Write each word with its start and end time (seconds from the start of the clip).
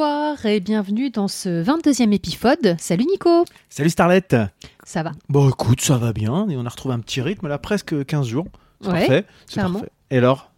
Bonsoir 0.00 0.44
et 0.44 0.60
bienvenue 0.60 1.08
dans 1.08 1.26
ce 1.26 1.64
22e 1.64 2.12
épisode. 2.12 2.76
Salut 2.78 3.06
Nico 3.06 3.46
Salut 3.70 3.88
Starlette 3.88 4.36
Ça 4.84 5.02
va? 5.02 5.12
Bon 5.30 5.48
écoute, 5.48 5.80
ça 5.80 5.96
va 5.96 6.12
bien, 6.12 6.46
et 6.50 6.56
on 6.58 6.66
a 6.66 6.68
retrouvé 6.68 6.94
un 6.94 6.98
petit 6.98 7.22
rythme 7.22 7.48
là, 7.48 7.56
presque 7.56 8.04
15 8.04 8.26
jours. 8.26 8.46
C'est 8.82 8.88
Ouais, 8.90 8.98
parfait, 8.98 9.24
c'est 9.46 9.60
parfait. 9.62 9.88
Et 10.10 10.18
alors? 10.18 10.50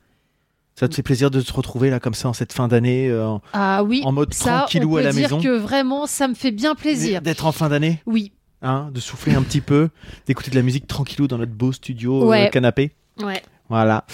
Ça 0.74 0.88
te 0.88 0.94
fait 0.96 1.04
plaisir 1.04 1.30
de 1.30 1.40
te 1.40 1.52
retrouver 1.52 1.88
là 1.88 2.00
comme 2.00 2.14
ça 2.14 2.28
en 2.28 2.32
cette 2.32 2.52
fin 2.52 2.66
d'année, 2.66 3.08
euh, 3.10 3.36
Ah 3.52 3.84
oui, 3.84 4.02
en 4.04 4.10
mode 4.10 4.34
ça, 4.34 4.62
tranquillou 4.66 4.90
on 4.90 4.94
peut 4.94 5.00
à 5.00 5.02
la 5.04 5.12
dire 5.12 5.22
maison? 5.22 5.40
que 5.40 5.56
vraiment, 5.56 6.06
ça 6.06 6.26
me 6.26 6.34
fait 6.34 6.50
bien 6.50 6.74
plaisir. 6.74 7.22
D'être 7.22 7.46
en 7.46 7.52
fin 7.52 7.68
d'année, 7.68 8.02
Oui, 8.06 8.32
hein, 8.62 8.90
de 8.92 8.98
souffler 8.98 9.34
un 9.36 9.42
petit 9.42 9.60
peu, 9.60 9.90
d'écouter 10.26 10.50
de 10.50 10.56
la 10.56 10.62
musique 10.62 10.88
tranquillou 10.88 11.28
dans 11.28 11.38
notre 11.38 11.52
beau 11.52 11.70
studio 11.70 12.24
euh, 12.24 12.26
Ouais. 12.26 12.50
canapé? 12.52 12.90
ouais. 13.22 13.40
Voilà. 13.68 14.04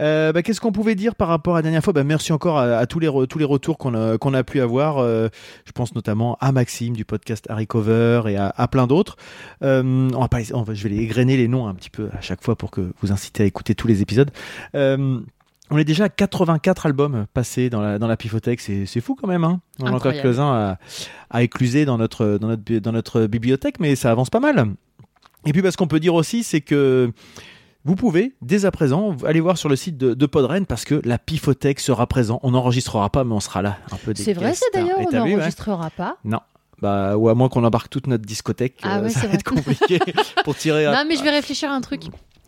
Euh, 0.00 0.32
bah, 0.32 0.42
Qu'est-ce 0.42 0.60
qu'on 0.60 0.72
pouvait 0.72 0.94
dire 0.94 1.14
par 1.14 1.28
rapport 1.28 1.54
à 1.54 1.58
la 1.58 1.62
dernière 1.62 1.82
fois? 1.82 1.92
Bah, 1.92 2.04
Merci 2.04 2.32
encore 2.32 2.58
à, 2.58 2.76
à 2.78 2.86
tous, 2.86 2.98
les 2.98 3.08
tous 3.28 3.38
les 3.38 3.44
retours 3.44 3.78
qu'on 3.78 3.94
a, 3.94 4.16
a 4.38 4.44
pu 4.44 4.60
avoir. 4.60 4.98
Euh, 4.98 5.28
je 5.64 5.72
pense 5.72 5.94
notamment 5.94 6.36
à 6.40 6.52
Maxime 6.52 6.94
du 6.94 7.04
podcast 7.04 7.46
Harry 7.48 7.66
Cover 7.66 8.22
et 8.28 8.36
à, 8.36 8.52
à 8.56 8.68
plein 8.68 8.86
d'autres. 8.86 9.16
Euh, 9.62 10.10
on 10.14 10.20
va 10.20 10.28
pas 10.28 10.38
les- 10.40 10.54
on 10.54 10.62
va- 10.62 10.74
je 10.74 10.82
vais 10.82 10.90
les 10.90 11.02
égrener 11.02 11.36
les 11.36 11.48
noms 11.48 11.66
un 11.66 11.74
petit 11.74 11.90
peu 11.90 12.08
à 12.16 12.20
chaque 12.20 12.42
fois 12.44 12.56
pour 12.56 12.70
que 12.70 12.92
vous 13.02 13.12
incitez 13.12 13.42
à 13.42 13.46
écouter 13.46 13.74
tous 13.74 13.88
les 13.88 14.02
épisodes. 14.02 14.30
On 15.72 15.78
est 15.78 15.84
déjà 15.84 16.04
à 16.04 16.08
84 16.08 16.86
albums 16.86 17.26
passés 17.32 17.70
dans 17.70 17.80
la, 17.80 17.98
dans 18.00 18.08
la 18.08 18.16
Pifothèque. 18.16 18.60
C'est 18.60 19.00
fou 19.00 19.14
quand 19.14 19.28
même. 19.28 19.44
Hein 19.44 19.60
on 19.78 19.84
en 19.84 19.86
a 19.86 19.90
encore 19.92 20.12
quelques-uns 20.12 20.52
à, 20.52 20.78
à 21.30 21.42
écluser 21.44 21.84
dans 21.84 21.96
notre, 21.96 22.38
dans, 22.40 22.48
notre, 22.48 22.74
dans 22.78 22.90
notre 22.92 23.26
bibliothèque, 23.26 23.78
mais 23.78 23.94
ça 23.94 24.10
avance 24.10 24.30
pas 24.30 24.40
mal. 24.40 24.74
Et 25.46 25.52
puis, 25.52 25.62
bah, 25.62 25.70
ce 25.70 25.76
qu'on 25.76 25.86
peut 25.86 26.00
dire 26.00 26.14
aussi, 26.14 26.42
c'est 26.42 26.60
que 26.60 27.12
vous 27.84 27.96
pouvez, 27.96 28.34
dès 28.42 28.64
à 28.66 28.70
présent, 28.70 29.16
aller 29.24 29.40
voir 29.40 29.56
sur 29.56 29.68
le 29.68 29.76
site 29.76 29.96
de, 29.96 30.12
de 30.14 30.26
Podren 30.26 30.66
parce 30.66 30.84
que 30.84 31.00
la 31.04 31.18
Pifothèque 31.18 31.80
sera 31.80 32.06
présent. 32.06 32.38
On 32.42 32.50
n'enregistrera 32.50 33.08
pas, 33.10 33.24
mais 33.24 33.32
on 33.34 33.40
sera 33.40 33.62
là. 33.62 33.78
Un 33.90 33.96
peu 33.96 34.12
des 34.12 34.22
C'est 34.22 34.34
vrai, 34.34 34.52
c'est 34.54 34.66
d'ailleurs, 34.74 34.98
on 34.98 35.04
ouais 35.06 35.30
n'enregistrera 35.36 35.90
pas. 35.90 36.16
Non. 36.24 36.40
Bah, 36.82 37.16
ou 37.16 37.28
à 37.28 37.34
moins 37.34 37.48
qu'on 37.48 37.64
embarque 37.64 37.90
toute 37.90 38.06
notre 38.06 38.24
discothèque, 38.24 38.78
Ah 38.82 38.98
euh, 38.98 39.02
ouais, 39.02 39.10
ça 39.10 39.26
va 39.26 39.34
être 39.34 39.44
compliqué 39.44 39.98
pour 40.44 40.56
tirer. 40.56 40.86
à- 40.86 40.92
Non, 40.92 41.04
mais 41.08 41.16
je 41.16 41.22
vais 41.22 41.30
réfléchir 41.30 41.70
à 41.70 41.74
un 41.74 41.80
truc. 41.80 42.02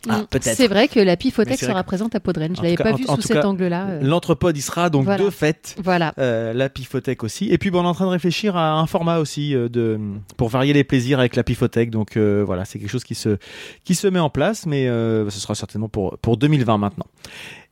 Ah, 0.09 0.19
Mm. 0.19 0.25
peut-être. 0.29 0.55
C'est 0.57 0.67
vrai 0.67 0.87
que 0.87 0.99
la 0.99 1.15
vrai 1.15 1.55
sera 1.57 1.83
présente 1.83 2.13
à 2.15 2.19
Podren. 2.19 2.53
Je 2.55 2.59
En 2.59 2.63
l'avais 2.63 2.75
pas 2.75 2.91
vu 2.93 3.03
sous 3.05 3.21
cet 3.21 3.37
cas, 3.41 3.45
angle-là. 3.47 3.87
euh. 3.89 3.99
L'entrepode 4.01 4.57
y 4.57 4.61
sera 4.61 4.89
donc 4.89 5.05
Voilà. 5.05 5.23
de 5.23 5.29
fait. 5.29 5.75
Voilà. 5.81 6.13
Euh, 6.17 6.51
la 6.53 6.69
Pifothèque 6.69 7.23
aussi. 7.23 7.47
Et 7.49 7.57
puis 7.57 7.71
bon, 7.71 7.79
on 7.81 7.83
est 7.83 7.87
en 7.87 7.93
train 7.93 8.05
de 8.05 8.09
réfléchir 8.11 8.57
à 8.57 8.73
un 8.73 8.85
format 8.85 9.19
aussi 9.19 9.55
euh, 9.55 9.69
de 9.69 9.99
pour 10.37 10.49
varier 10.49 10.73
les 10.73 10.83
plaisirs 10.83 11.19
avec 11.19 11.35
la 11.35 11.43
Pifothèque. 11.43 11.89
Donc 11.89 12.17
euh, 12.17 12.43
voilà, 12.45 12.65
c'est 12.65 12.79
quelque 12.79 12.89
chose 12.91 13.03
qui 13.05 13.15
se 13.15 13.37
qui 13.85 13.95
se 13.95 14.07
met 14.07 14.19
en 14.19 14.29
place, 14.29 14.65
mais 14.65 14.87
euh, 14.87 15.29
ce 15.29 15.39
sera 15.39 15.55
certainement 15.55 15.89
pour 15.89 16.17
pour 16.19 16.37
2020 16.37 16.77
maintenant. 16.77 17.07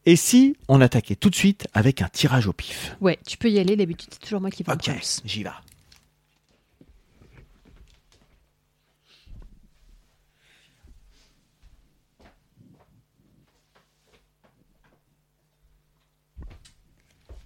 Et 0.06 0.16
si 0.16 0.56
on 0.68 0.82
attaquait 0.82 1.16
tout 1.16 1.30
de 1.30 1.36
suite 1.36 1.68
avec 1.74 2.02
un 2.02 2.08
tirage 2.12 2.48
au 2.48 2.54
pif? 2.54 2.96
Ouais, 3.02 3.20
tu 3.28 3.38
peux 3.38 3.50
y 3.50 3.60
aller. 3.60 3.76
D'habitude, 3.76 4.10
c'est 4.12 4.20
toujours 4.22 4.42
moi 4.42 4.50
qui 4.50 4.64
vais 4.64 4.72
Ok, 4.72 4.90
j'y 5.26 5.44
vais. 5.44 5.50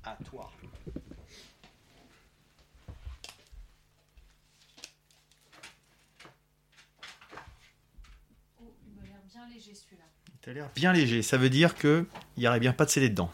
À 0.05 0.17
toi. 0.23 0.51
Il 10.47 10.51
a 10.51 10.53
l'air 10.53 10.69
bien 10.75 10.93
léger. 10.93 11.21
Ça 11.23 11.37
veut 11.37 11.49
dire 11.49 11.75
que 11.75 12.05
il 12.37 12.43
y 12.43 12.47
aurait 12.47 12.59
bien 12.59 12.71
pas 12.71 12.85
de 12.85 12.91
CD 12.91 13.09
dedans. 13.09 13.31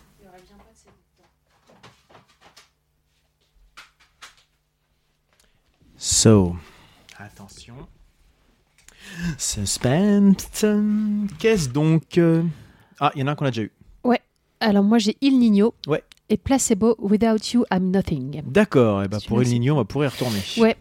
So, 5.97 6.55
attention. 7.17 7.87
Suspense. 9.37 10.65
Qu'est-ce 11.37 11.69
donc 11.69 12.17
euh, 12.17 12.43
Ah, 12.99 13.11
il 13.15 13.19
y 13.19 13.23
en 13.23 13.27
a 13.27 13.31
un 13.31 13.35
qu'on 13.35 13.45
a 13.45 13.51
déjà 13.51 13.63
eu. 13.63 13.71
Alors, 14.61 14.83
moi, 14.83 14.99
j'ai 14.99 15.17
Il 15.21 15.39
Nino. 15.39 15.73
Ouais. 15.87 16.03
Et 16.31 16.37
Placebo, 16.37 16.95
Without 16.99 17.37
You, 17.53 17.65
I'm 17.71 17.91
Nothing. 17.91 18.41
D'accord, 18.47 19.03
et 19.03 19.07
bah 19.09 19.17
pour 19.27 19.37
Celui-là, 19.37 19.41
une 19.41 19.45
c'est- 19.47 19.53
ligne, 19.55 19.71
on 19.71 19.75
va 19.75 19.83
pouvoir 19.85 20.09
y 20.09 20.13
retourner. 20.13 20.39
Ouais. 20.57 20.77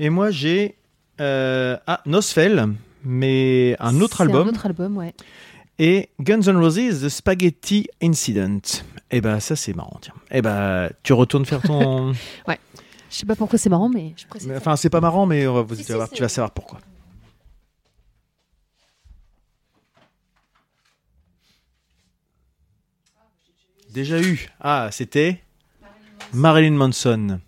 Et 0.00 0.10
moi, 0.10 0.30
j'ai 0.30 0.74
euh, 1.20 1.76
ah, 1.86 2.00
Nosfell, 2.06 2.74
mais 3.04 3.76
un 3.78 4.00
autre 4.00 4.20
album, 4.22 4.48
Un 4.48 4.50
autre 4.50 4.66
album, 4.66 4.96
ouais. 4.96 5.14
et 5.78 6.08
Guns 6.20 6.42
N' 6.42 6.56
Roses, 6.56 7.02
The 7.02 7.08
Spaghetti 7.08 7.86
Incident. 8.02 8.58
Et 9.12 9.20
bah 9.20 9.38
ça, 9.38 9.54
c'est 9.54 9.74
marrant, 9.76 9.98
tiens. 10.02 10.14
Et 10.32 10.42
bah 10.42 10.90
tu 11.04 11.12
retournes 11.12 11.46
faire 11.46 11.62
ton... 11.62 12.12
Je 13.08 13.18
sais 13.20 13.26
pas 13.26 13.36
pourquoi 13.36 13.56
c'est 13.58 13.70
marrant, 13.70 13.88
mais 13.88 14.12
je 14.16 14.26
précise. 14.26 14.52
Enfin, 14.56 14.74
c'est 14.74 14.90
pas 14.90 15.00
marrant, 15.00 15.24
mais 15.26 15.46
on 15.46 15.54
va, 15.54 15.62
vous- 15.62 15.76
Si, 15.76 15.82
tu, 15.82 15.86
si, 15.86 15.92
vas 15.92 15.98
voir, 15.98 16.08
c'est- 16.08 16.16
tu 16.16 16.22
vas 16.22 16.28
savoir 16.28 16.50
pourquoi. 16.50 16.80
Déjà 23.96 24.20
eu. 24.20 24.50
Ah, 24.60 24.90
c'était 24.92 25.42
Marilyn 26.34 26.72
Manson. 26.72 27.40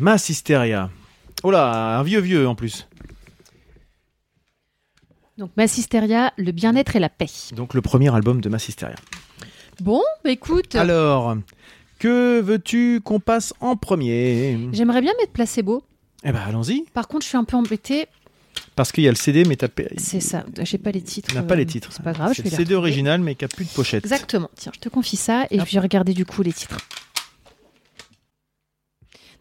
Mass 0.00 0.28
Hysteria. 0.30 0.90
Oh 1.44 1.52
là, 1.52 1.96
un 2.00 2.02
vieux 2.02 2.18
vieux 2.18 2.48
en 2.48 2.56
plus. 2.56 2.88
Donc, 5.38 5.52
Mass 5.56 5.78
Hysteria, 5.78 6.32
le 6.38 6.50
bien-être 6.50 6.96
et 6.96 6.98
la 6.98 7.08
paix. 7.08 7.28
Donc 7.54 7.74
le 7.74 7.82
premier 7.82 8.12
album 8.12 8.40
de 8.40 8.48
Mass 8.48 8.68
Hysteria. 8.68 8.96
Bon, 9.80 10.02
bah 10.24 10.32
écoute, 10.32 10.74
Alors, 10.74 11.36
que 12.00 12.40
veux-tu 12.40 13.00
qu'on 13.00 13.20
passe 13.20 13.54
en 13.60 13.76
premier? 13.76 14.58
J'aimerais 14.72 15.02
bien 15.02 15.12
mettre 15.20 15.30
Placebo. 15.30 15.84
Eh 16.24 16.32
ben 16.32 16.40
allons-y. 16.40 16.82
Par 16.94 17.06
contre, 17.06 17.22
je 17.22 17.28
suis 17.28 17.38
un 17.38 17.44
peu 17.44 17.56
embêtée. 17.56 18.08
Parce 18.74 18.90
qu'il 18.90 19.04
y 19.04 19.08
a 19.08 19.10
le 19.10 19.16
CD, 19.16 19.44
mais 19.44 19.56
t'as 19.56 19.68
C'est 19.98 20.20
ça, 20.20 20.44
j'ai 20.62 20.78
pas 20.78 20.92
les 20.92 21.02
titres. 21.02 21.34
N'a 21.34 21.42
pas 21.42 21.54
euh, 21.54 21.58
les 21.58 21.66
titres. 21.66 21.90
C'est 21.92 22.02
pas 22.02 22.12
grave, 22.12 22.32
je 22.34 22.42
C'est 22.42 22.50
le 22.50 22.56
CD 22.56 22.74
original, 22.74 23.20
mais 23.20 23.34
qui 23.34 23.44
a 23.44 23.48
plus 23.48 23.66
de 23.66 23.70
pochette. 23.70 24.04
Exactement. 24.04 24.50
Tiens, 24.56 24.72
je 24.74 24.80
te 24.80 24.88
confie 24.88 25.16
ça 25.16 25.46
et 25.50 25.58
je 25.58 25.64
vais 25.64 25.80
regarder 25.80 26.14
du 26.14 26.24
coup 26.24 26.42
les 26.42 26.52
titres. 26.52 26.78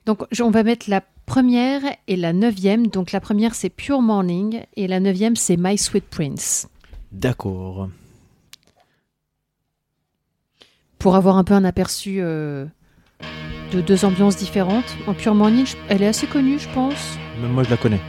Donc, 0.06 0.24
on 0.42 0.50
va 0.50 0.64
mettre 0.64 0.90
la 0.90 1.02
première 1.26 1.82
et 2.08 2.16
la 2.16 2.34
neuvième. 2.34 2.88
Donc, 2.88 3.12
la 3.12 3.22
première, 3.22 3.56
c'est 3.56 3.70
Pure 3.70 4.02
Morning 4.02 4.62
et 4.76 4.88
la 4.88 5.00
neuvième, 5.00 5.36
c'est 5.36 5.58
My 5.58 5.78
Sweet 5.78 6.06
Prince. 6.06 6.68
D'accord. 7.12 7.90
Pour 10.98 11.16
avoir 11.16 11.38
un 11.38 11.44
peu 11.44 11.54
un 11.54 11.64
aperçu 11.64 12.18
euh, 12.20 12.66
de 13.72 13.82
deux 13.82 14.06
ambiances 14.06 14.38
différentes. 14.38 14.98
En 15.08 15.14
Pure 15.14 15.36
Morning, 15.36 15.68
elle 15.88 16.04
est 16.04 16.08
assez 16.08 16.28
connue, 16.28 16.60
je 16.60 16.70
pense. 16.74 17.18
Même 17.42 17.52
moi, 17.52 17.64
je 17.64 17.70
la 17.70 17.78
connais. 17.78 18.02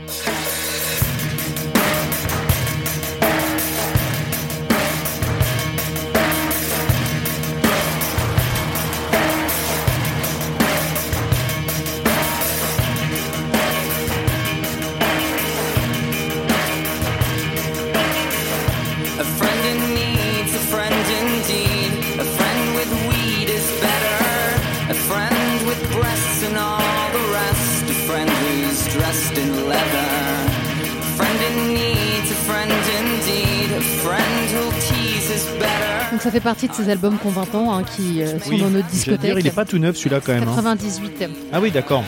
Partie 36.53 36.67
de 36.67 36.73
ces 36.73 36.89
albums 36.91 37.17
qui 37.17 37.25
ont 37.27 37.31
20 37.31 37.55
ans, 37.55 37.73
hein, 37.75 37.83
qui 37.83 38.21
euh, 38.21 38.39
sont 38.39 38.49
Oui, 38.51 38.61
dans 38.61 38.69
notre 38.69 38.87
discothèque. 38.87 39.21
dire, 39.21 39.39
il 39.39 39.47
est 39.47 39.51
pas 39.51 39.65
tout 39.65 39.79
neuf 39.79 39.97
celui-là 39.97 40.19
quand 40.23 40.33
même. 40.33 40.43
hein. 40.43 40.53
98. 40.55 41.23
Ah 41.51 41.59
oui, 41.59 41.71
d'accord. 41.71 42.03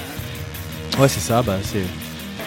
Ouais, 1.00 1.08
c'est 1.08 1.20
ça, 1.20 1.42
bah 1.42 1.58
c'est 1.64 1.84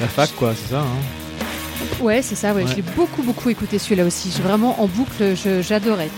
la 0.00 0.06
fac 0.06 0.30
quoi, 0.36 0.52
c'est 0.54 0.72
ça. 0.74 0.80
hein. 0.80 2.00
Ouais, 2.00 2.22
c'est 2.22 2.34
ça, 2.36 2.54
ouais. 2.54 2.62
Ouais. 2.62 2.70
Je 2.70 2.76
l'ai 2.76 2.82
beaucoup, 2.96 3.22
beaucoup 3.22 3.48
écouté 3.50 3.78
celui-là 3.78 4.04
aussi. 4.04 4.32
J'ai 4.34 4.42
vraiment 4.42 4.80
en 4.80 4.86
boucle, 4.86 5.34
j'adorais. 5.62 6.10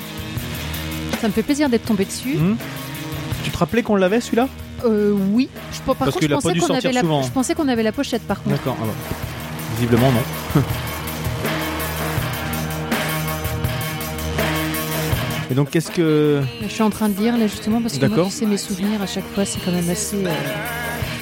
Ça 1.20 1.28
me 1.28 1.32
fait 1.32 1.42
plaisir 1.42 1.68
d'être 1.70 1.84
tombé 1.86 2.04
dessus. 2.04 2.36
Hmm 2.36 2.56
Tu 3.44 3.50
te 3.50 3.56
rappelais 3.58 3.82
qu'on 3.82 3.96
l'avait 3.96 4.20
celui-là? 4.20 4.48
Euh, 4.84 5.14
oui. 5.32 5.48
Je, 5.72 5.80
par 5.80 5.94
Parce 5.96 6.10
contre, 6.12 6.18
qu'il 6.20 6.28
je 6.28 6.34
pensais 6.34 6.58
qu'on 6.58 6.74
avait 6.74 6.92
la, 6.92 7.00
souvent. 7.00 7.22
je 7.22 7.30
pensais 7.30 7.54
qu'on 7.54 7.68
avait 7.68 7.82
la 7.82 7.92
pochette 7.92 8.22
par 8.26 8.42
contre. 8.42 8.56
D'accord. 8.56 8.76
ah 8.82 8.84
bah. 8.86 9.16
Visiblement 9.76 10.10
non. 10.12 10.62
Et 15.50 15.54
donc 15.54 15.70
qu'est-ce 15.70 15.90
que 15.90 16.40
Je 16.62 16.68
suis 16.68 16.82
en 16.82 16.90
train 16.90 17.08
de 17.08 17.18
lire 17.20 17.36
là 17.36 17.46
justement 17.48 17.80
parce 17.80 17.98
que 17.98 18.06
moi, 18.06 18.24
tu 18.26 18.30
sais, 18.30 18.46
mes 18.46 18.56
souvenirs 18.56 19.02
à 19.02 19.06
chaque 19.06 19.26
fois, 19.34 19.44
c'est 19.44 19.58
quand 19.64 19.72
même 19.72 19.88
assez. 19.90 20.16
euh, 20.24 20.30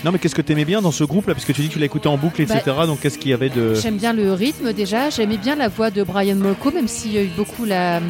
Non, 0.04 0.12
mais 0.12 0.19
qu'est-ce 0.19 0.34
que 0.34 0.42
t'aimais 0.42 0.66
bien 0.66 0.82
dans 0.82 0.90
ce 0.90 1.02
groupe 1.04 1.28
là 1.28 1.34
Parce 1.34 1.46
que 1.46 1.52
tu 1.52 1.62
dis 1.62 1.69
que 1.69 1.72
tu 1.72 1.78
l'as 1.78 1.86
écouté 1.86 2.08
en 2.08 2.19
boucle, 2.19 2.42
etc. 2.42 2.60
Bah, 2.76 2.86
donc 2.86 3.00
qu'est-ce 3.00 3.16
qu'il 3.16 3.30
y 3.30 3.34
avait 3.34 3.48
de. 3.48 3.75
J'aime 3.75 3.96
bien 3.96 4.12
le 4.12 4.34
rythme 4.34 4.75
déjà, 4.75 5.08
j'aimais 5.08 5.38
bien 5.38 5.56
la 5.56 5.69
voix 5.69 5.90
de 5.90 6.02
Brian 6.02 6.36
Molko, 6.36 6.70
même 6.72 6.88
s'il 6.88 7.12
y 7.14 7.19
a 7.19 7.22
eu 7.22 7.30
beaucoup 7.36 7.64
la... 7.64 7.98
hum, 7.98 8.04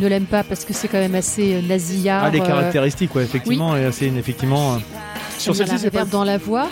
ne 0.00 0.06
l'aime 0.08 0.24
pas 0.26 0.42
parce 0.42 0.64
que 0.64 0.72
c'est 0.72 0.88
quand 0.88 0.98
même 0.98 1.14
assez 1.14 1.54
euh, 1.54 1.62
nasillard. 1.62 2.24
Ah, 2.24 2.30
les 2.30 2.40
euh, 2.40 2.44
caractéristiques, 2.46 3.14
ouais, 3.14 3.22
effectivement, 3.22 3.76
et 3.76 3.84
assez 3.84 4.06
effectivement. 4.18 4.78
Sur 5.38 5.54
celle-ci, 5.54 5.78
c'est 5.78 5.90
pas. 5.92 6.04
dans 6.04 6.24
la 6.24 6.38
voix. 6.38 6.68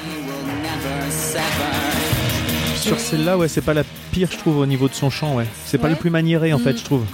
Sur 2.76 2.98
celle-là, 2.98 3.36
ouais, 3.38 3.46
c'est 3.46 3.60
pas 3.60 3.74
la 3.74 3.84
pire, 4.10 4.28
je 4.32 4.38
trouve, 4.38 4.58
au 4.58 4.66
niveau 4.66 4.88
de 4.88 4.94
son 4.94 5.10
chant, 5.10 5.36
ouais. 5.36 5.46
C'est 5.64 5.78
pas 5.78 5.88
le 5.88 5.94
plus 5.96 6.10
maniéré, 6.10 6.52
en 6.52 6.58
Mm. 6.58 6.62
fait, 6.62 6.76
je 6.78 6.84
trouve. 6.84 7.04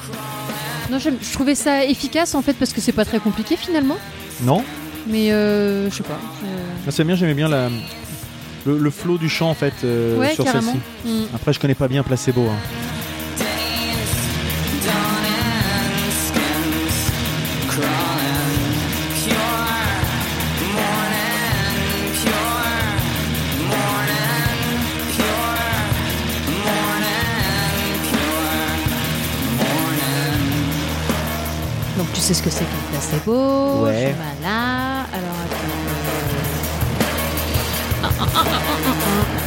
Non, 0.90 0.98
je 0.98 1.10
trouvais 1.32 1.54
ça 1.54 1.84
efficace 1.84 2.34
en 2.34 2.42
fait 2.42 2.54
parce 2.54 2.72
que 2.72 2.80
c'est 2.80 2.92
pas 2.92 3.04
très 3.04 3.18
compliqué 3.18 3.56
finalement. 3.56 3.96
Non 4.42 4.62
Mais 5.06 5.32
euh, 5.32 5.90
je 5.90 5.96
sais 5.96 6.02
pas. 6.02 6.18
Moi, 6.42 6.90
C'est 6.90 7.04
bien, 7.04 7.14
j'aimais 7.16 7.34
bien 7.34 7.48
la, 7.48 7.68
le, 8.66 8.78
le 8.78 8.90
flow 8.90 9.18
du 9.18 9.28
chant, 9.28 9.50
en 9.50 9.54
fait, 9.54 9.74
euh, 9.84 10.18
ouais, 10.18 10.34
sur 10.34 10.44
celle-ci. 10.46 10.78
Mm. 11.04 11.24
Après, 11.34 11.52
je 11.52 11.60
connais 11.60 11.74
pas 11.74 11.88
bien 11.88 12.02
Placebo. 12.02 12.42
hein. 12.42 12.56
Donc 31.96 32.12
tu 32.12 32.20
sais 32.20 32.34
ce 32.34 32.42
que 32.42 32.50
c'est 32.50 32.64
qu'un 32.64 32.90
placebo. 32.90 33.84
Ouais. 33.84 34.14
Voilà. 34.16 35.06
Alors 35.12 35.36
attends. 35.44 35.66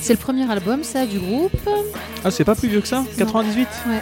C'est 0.00 0.12
le 0.12 0.18
premier 0.18 0.48
album 0.50 0.84
ça 0.84 1.04
du 1.04 1.18
groupe. 1.18 1.68
Ah, 2.24 2.30
c'est 2.30 2.44
pas 2.44 2.54
plus 2.54 2.68
vieux 2.68 2.80
que 2.80 2.86
ça? 2.86 3.04
98 3.18 3.66
Ouais. 3.88 4.00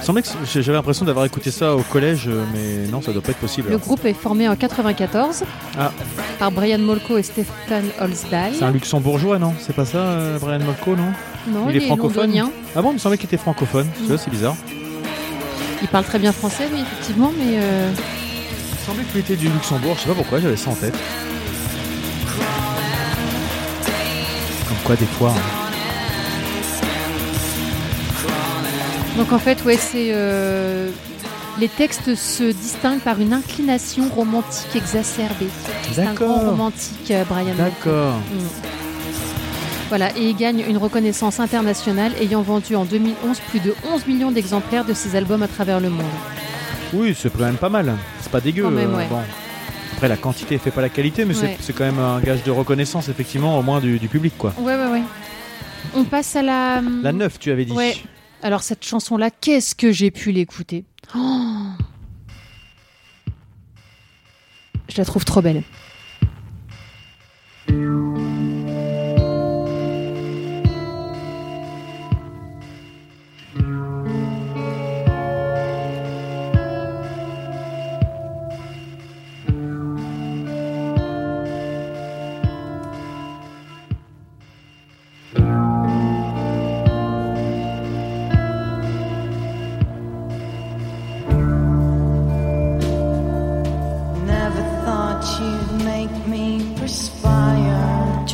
Il 0.00 0.04
semblait 0.04 0.22
que 0.22 0.28
j'avais 0.46 0.72
l'impression 0.76 1.04
d'avoir 1.04 1.24
écouté 1.26 1.50
ça 1.50 1.74
au 1.76 1.82
collège, 1.82 2.24
euh, 2.28 2.44
mais 2.54 2.86
non, 2.90 3.02
ça 3.02 3.12
doit 3.12 3.20
pas 3.22 3.30
être 3.32 3.38
possible. 3.38 3.68
Le 3.70 3.78
groupe 3.78 4.04
est 4.04 4.14
formé 4.14 4.48
en 4.48 4.56
94 4.56 5.42
Ah. 5.78 5.90
par 6.38 6.50
Brian 6.52 6.78
Molko 6.78 7.18
et 7.18 7.22
Stefan 7.22 7.84
Holsdal. 8.00 8.52
C'est 8.58 8.64
un 8.64 8.70
luxembourgeois, 8.70 9.38
non? 9.38 9.52
C'est 9.60 9.74
pas 9.76 9.84
ça, 9.84 9.98
euh, 9.98 10.38
Brian 10.38 10.60
Molko, 10.60 10.96
non? 10.96 11.12
Non, 11.48 11.68
il 11.70 11.76
est 11.76 11.80
francophone 11.80 12.22
londonien. 12.26 12.50
Ah 12.76 12.82
bon, 12.82 12.90
il 12.90 12.94
me 12.94 12.98
semblait 12.98 13.18
qu'il 13.18 13.26
était 13.26 13.36
francophone. 13.36 13.86
Mm. 14.02 14.08
Ça, 14.08 14.18
c'est 14.18 14.30
bizarre. 14.30 14.56
Il 15.82 15.88
parle 15.88 16.04
très 16.04 16.18
bien 16.18 16.32
français, 16.32 16.68
oui, 16.72 16.80
effectivement, 16.80 17.32
mais 17.36 17.56
euh, 17.58 17.90
Il 17.92 18.74
me 18.74 18.86
semblait 18.86 19.04
qu'il 19.10 19.20
était 19.20 19.36
du 19.36 19.48
Luxembourg, 19.48 19.94
je 19.96 20.02
sais 20.02 20.08
pas 20.08 20.14
pourquoi, 20.14 20.40
j'avais 20.40 20.56
ça 20.56 20.70
en 20.70 20.74
tête. 20.74 20.94
Comme 24.68 24.76
quoi, 24.84 24.96
des 24.96 25.06
fois. 25.06 25.30
hein. 25.36 25.57
Donc 29.18 29.32
en 29.32 29.38
fait, 29.38 29.62
ouais, 29.64 29.76
c'est 29.76 30.10
euh, 30.12 30.90
les 31.58 31.68
textes 31.68 32.14
se 32.14 32.44
distinguent 32.44 33.00
par 33.00 33.20
une 33.20 33.32
inclination 33.32 34.08
romantique 34.08 34.76
exacerbée. 34.76 35.48
C'est 35.92 36.02
un 36.02 36.14
grand 36.14 36.38
romantique, 36.50 37.10
euh, 37.10 37.24
Brian. 37.28 37.54
D'accord. 37.58 38.14
Mm. 38.14 38.38
Voilà, 39.88 40.10
et 40.16 40.28
il 40.28 40.36
gagne 40.36 40.62
une 40.68 40.76
reconnaissance 40.76 41.40
internationale, 41.40 42.12
ayant 42.20 42.42
vendu 42.42 42.76
en 42.76 42.84
2011 42.84 43.40
plus 43.48 43.60
de 43.60 43.74
11 43.92 44.06
millions 44.06 44.30
d'exemplaires 44.30 44.84
de 44.84 44.92
ses 44.94 45.16
albums 45.16 45.42
à 45.42 45.48
travers 45.48 45.80
le 45.80 45.88
monde. 45.90 46.04
Oui, 46.92 47.14
c'est 47.18 47.30
quand 47.32 47.44
même 47.44 47.56
pas 47.56 47.70
mal. 47.70 47.94
C'est 48.20 48.30
pas 48.30 48.40
dégueu. 48.40 48.62
Quand 48.62 48.70
même, 48.70 48.92
euh, 48.94 48.98
ouais. 48.98 49.06
bon. 49.10 49.20
Après, 49.94 50.08
la 50.08 50.16
quantité 50.16 50.58
fait 50.58 50.70
pas 50.70 50.80
la 50.82 50.90
qualité, 50.90 51.24
mais 51.24 51.34
c'est- 51.34 51.42
Ouais. 51.42 51.56
c'est 51.60 51.72
quand 51.72 51.84
même 51.84 51.98
un 51.98 52.20
gage 52.20 52.44
de 52.44 52.50
reconnaissance, 52.52 53.08
effectivement, 53.08 53.58
au 53.58 53.62
moins 53.62 53.80
du, 53.80 53.98
du 53.98 54.08
public, 54.08 54.34
quoi. 54.38 54.52
Ouais, 54.58 54.76
ouais, 54.76 54.86
ouais. 54.92 55.02
On 55.96 56.04
passe 56.04 56.36
à 56.36 56.42
la. 56.42 56.80
La 57.02 57.12
9, 57.12 57.38
tu 57.38 57.50
avais 57.50 57.64
dit. 57.64 57.72
Ouais. 57.72 57.96
Alors 58.42 58.62
cette 58.62 58.84
chanson-là, 58.84 59.30
qu'est-ce 59.30 59.74
que 59.74 59.90
j'ai 59.92 60.10
pu 60.10 60.30
l'écouter? 60.32 60.84
Oh 61.14 61.72
Je 64.88 64.96
la 64.96 65.04
trouve 65.04 65.24
trop 65.24 65.42
belle. 65.42 65.62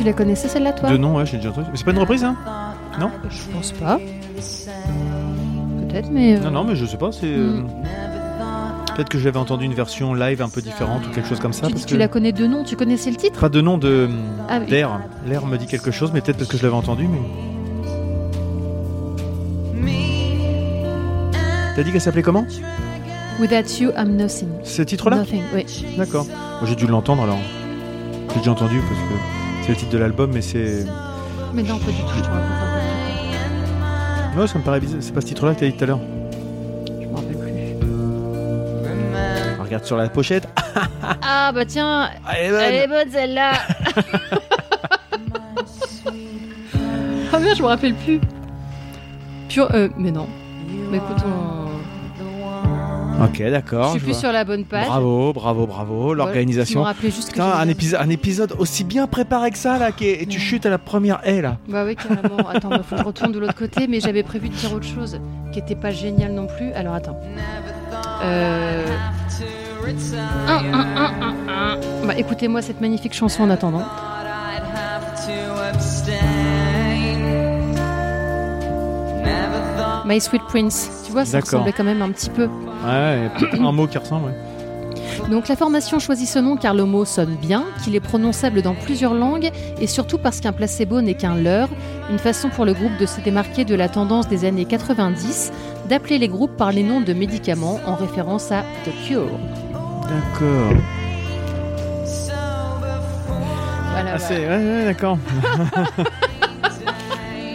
La 0.05 0.13
connaissais 0.13 0.47
celle-là, 0.47 0.73
toi 0.73 0.89
De 0.89 0.97
nom, 0.97 1.15
ouais, 1.17 1.25
j'ai 1.25 1.37
déjà 1.37 1.49
entendu. 1.49 1.67
Mais 1.71 1.77
c'est 1.77 1.83
pas 1.85 1.91
une 1.91 1.99
reprise, 1.99 2.23
hein 2.23 2.35
Non 2.99 3.11
Je 3.29 3.51
pense 3.53 3.71
pas. 3.73 3.99
Peut-être, 5.89 6.09
mais. 6.11 6.37
euh, 6.37 6.43
Non, 6.45 6.51
non, 6.51 6.63
mais 6.63 6.75
je 6.75 6.85
sais 6.85 6.97
pas, 6.97 7.11
c'est. 7.11 7.25
euh, 7.25 7.61
Mm. 7.61 7.67
Peut-être 8.95 9.09
que 9.09 9.17
j'avais 9.19 9.37
entendu 9.39 9.65
une 9.65 9.73
version 9.73 10.13
live 10.13 10.41
un 10.41 10.47
peu 10.47 10.61
différente 10.61 11.05
ou 11.05 11.09
quelque 11.11 11.27
chose 11.27 11.41
comme 11.41 11.51
ça. 11.51 11.67
Tu, 11.67 11.73
parce 11.73 11.83
que 11.83 11.89
tu 11.89 11.97
la 11.97 12.07
connais 12.07 12.31
de 12.31 12.47
nom, 12.47 12.63
tu 12.63 12.77
connaissais 12.77 13.09
le 13.11 13.17
titre 13.17 13.37
Pas 13.41 13.49
de 13.49 13.59
nom 13.59 13.77
de 13.77 14.07
Ah 14.47 14.59
oui. 14.61 14.67
d'air. 14.67 15.01
L'air 15.27 15.45
me 15.45 15.57
dit 15.57 15.65
quelque 15.67 15.91
chose, 15.91 16.11
mais 16.13 16.21
peut-être 16.21 16.37
parce 16.37 16.49
que 16.49 16.55
je 16.57 16.63
l'avais 16.63 16.75
entendu. 16.77 17.05
Mais 19.73 19.91
t'as 21.75 21.83
dit 21.83 21.91
qu'elle 21.91 21.99
s'appelait 22.01 22.21
comment 22.21 22.45
Without 23.39 23.81
You, 23.81 23.91
I'm 23.97 24.15
Nothing. 24.15 24.47
Ce 24.63 24.81
titre-là 24.81 25.17
Nothing, 25.17 25.43
oui. 25.53 25.65
D'accord. 25.97 26.25
Moi, 26.25 26.61
j'ai 26.63 26.75
dû 26.75 26.87
l'entendre 26.87 27.23
alors. 27.23 27.39
J'ai 28.33 28.39
déjà 28.39 28.51
entendu 28.51 28.79
parce 28.79 28.99
que 29.01 29.44
c'est 29.65 29.71
le 29.71 29.77
titre 29.77 29.91
de 29.91 29.97
l'album, 29.97 30.31
mais 30.31 30.41
c'est. 30.41 30.85
Mais 31.53 31.63
non, 31.63 31.79
pas 31.79 31.89
du 31.91 31.97
tout, 31.97 32.07
je 32.15 32.21
te 32.21 32.27
raconte 32.27 32.49
n'importe 32.49 32.75
Ouais, 34.37 34.47
ça 34.47 34.59
me 34.59 34.63
paraît 34.63 34.79
bizarre. 34.79 34.99
C'est 35.01 35.13
pas 35.13 35.21
ce 35.21 35.25
titre-là 35.25 35.55
que 35.55 35.61
t'as 35.61 35.65
dit 35.67 35.73
tout 35.73 35.83
à 35.85 35.87
l'heure. 35.87 35.99
Je 37.01 37.07
m'en 37.07 37.15
rappelle 37.15 37.37
plus. 37.79 37.89
Regarde 39.59 39.85
sur 39.85 39.97
la 39.97 40.09
pochette. 40.09 40.47
Ah 41.27 41.51
bah 41.53 41.65
tiens, 41.65 42.09
elle 42.35 42.45
est 42.45 42.49
bonne. 42.49 42.59
elle 42.61 42.75
est 42.75 42.87
bonne 42.87 43.11
celle-là 43.11 43.51
Oh 47.33 47.39
merde, 47.39 47.55
je 47.57 47.61
me 47.61 47.67
rappelle 47.67 47.93
plus. 47.93 48.19
Pure, 49.49 49.69
euh, 49.73 49.89
mais 49.97 50.11
non. 50.11 50.27
Mais 50.89 50.97
écoute, 50.97 51.17
on... 51.25 51.44
Ok, 53.23 53.37
je 53.39 53.49
d'accord. 53.49 53.91
suis 53.91 53.99
je 53.99 54.03
plus 54.05 54.11
vois. 54.13 54.19
sur 54.21 54.31
la 54.31 54.43
bonne 54.43 54.65
page. 54.65 54.87
Bravo, 54.87 55.31
bravo, 55.33 55.65
bravo. 55.67 56.13
L'organisation. 56.13 56.81
me 56.81 56.85
rappelais 56.85 57.11
juste 57.11 57.29
que 57.29 57.33
Putain, 57.33 57.45
un 57.51 57.67
épisode, 57.69 58.01
un 58.01 58.09
épisode 58.09 58.53
aussi 58.59 58.83
bien 58.83 59.07
préparé 59.07 59.51
que 59.51 59.57
ça 59.57 59.77
là, 59.77 59.91
qui 59.91 60.05
est- 60.05 60.23
et 60.23 60.25
tu 60.25 60.37
Ouais. 60.37 60.43
chutes 60.43 60.65
à 60.65 60.69
la 60.69 60.77
première 60.77 61.21
haie 61.23 61.41
là. 61.41 61.57
Bah 61.69 61.83
oui, 61.85 61.95
carrément. 61.95 62.47
Attends, 62.53 62.69
bah, 62.69 62.81
faut 62.83 62.95
que 62.95 63.01
je 63.01 63.05
retourne 63.07 63.31
de 63.31 63.39
l'autre 63.39 63.55
côté, 63.55 63.87
mais 63.87 63.99
j'avais 64.01 64.23
prévu 64.23 64.49
de 64.49 64.55
dire 64.55 64.73
autre 64.73 64.85
chose 64.87 65.19
qui 65.53 65.59
était 65.59 65.75
pas 65.75 65.91
génial 65.91 66.33
non 66.33 66.47
plus. 66.47 66.71
Alors 66.73 66.93
attends. 66.93 67.17
Euh... 68.23 68.83
un, 70.47 70.49
un, 70.53 70.79
un, 70.95 71.13
un, 71.21 71.33
un. 71.47 71.77
Bah 72.07 72.13
écoutez-moi 72.17 72.61
cette 72.61 72.81
magnifique 72.81 73.13
chanson 73.13 73.43
en 73.43 73.49
attendant. 73.49 73.83
My 80.05 80.19
Sweet 80.21 80.43
Prince. 80.47 80.89
Tu 81.05 81.11
vois, 81.11 81.25
ça 81.25 81.39
ressemblait 81.39 81.73
quand 81.73 81.83
même 81.83 82.01
un 82.01 82.09
petit 82.11 82.29
peu. 82.29 82.43
Ouais, 82.45 83.17
il 83.17 83.23
y 83.23 83.25
a 83.25 83.29
peut-être 83.39 83.61
un 83.61 83.71
mot 83.71 83.87
qui 83.87 83.97
ressemble. 83.97 84.25
Ouais. 84.27 85.29
Donc 85.29 85.47
la 85.47 85.55
formation 85.55 85.97
choisit 85.99 86.27
ce 86.27 86.39
nom 86.39 86.55
car 86.57 86.73
le 86.73 86.83
mot 86.85 87.05
sonne 87.05 87.35
bien, 87.41 87.63
qu'il 87.83 87.95
est 87.95 87.99
prononçable 87.99 88.61
dans 88.61 88.75
plusieurs 88.75 89.13
langues 89.13 89.49
et 89.79 89.87
surtout 89.87 90.17
parce 90.17 90.39
qu'un 90.41 90.51
placebo 90.51 91.01
n'est 91.01 91.13
qu'un 91.15 91.35
leurre, 91.35 91.69
une 92.11 92.19
façon 92.19 92.49
pour 92.49 92.65
le 92.65 92.73
groupe 92.73 92.95
de 92.99 93.05
se 93.05 93.21
démarquer 93.21 93.65
de 93.65 93.73
la 93.75 93.89
tendance 93.89 94.27
des 94.27 94.45
années 94.45 94.65
90 94.65 95.51
d'appeler 95.89 96.17
les 96.19 96.27
groupes 96.27 96.55
par 96.57 96.71
les 96.71 96.83
noms 96.83 97.01
de 97.01 97.13
médicaments 97.13 97.79
en 97.87 97.95
référence 97.95 98.51
à 98.51 98.61
The 98.83 98.91
Cure. 99.07 99.29
D'accord. 100.03 100.73
Voilà, 103.91 104.11
Ah, 104.13 104.17
voilà. 104.17 104.19
c'est. 104.19 104.47
Ouais, 104.47 104.57
ouais, 104.57 104.85
d'accord. 104.85 105.17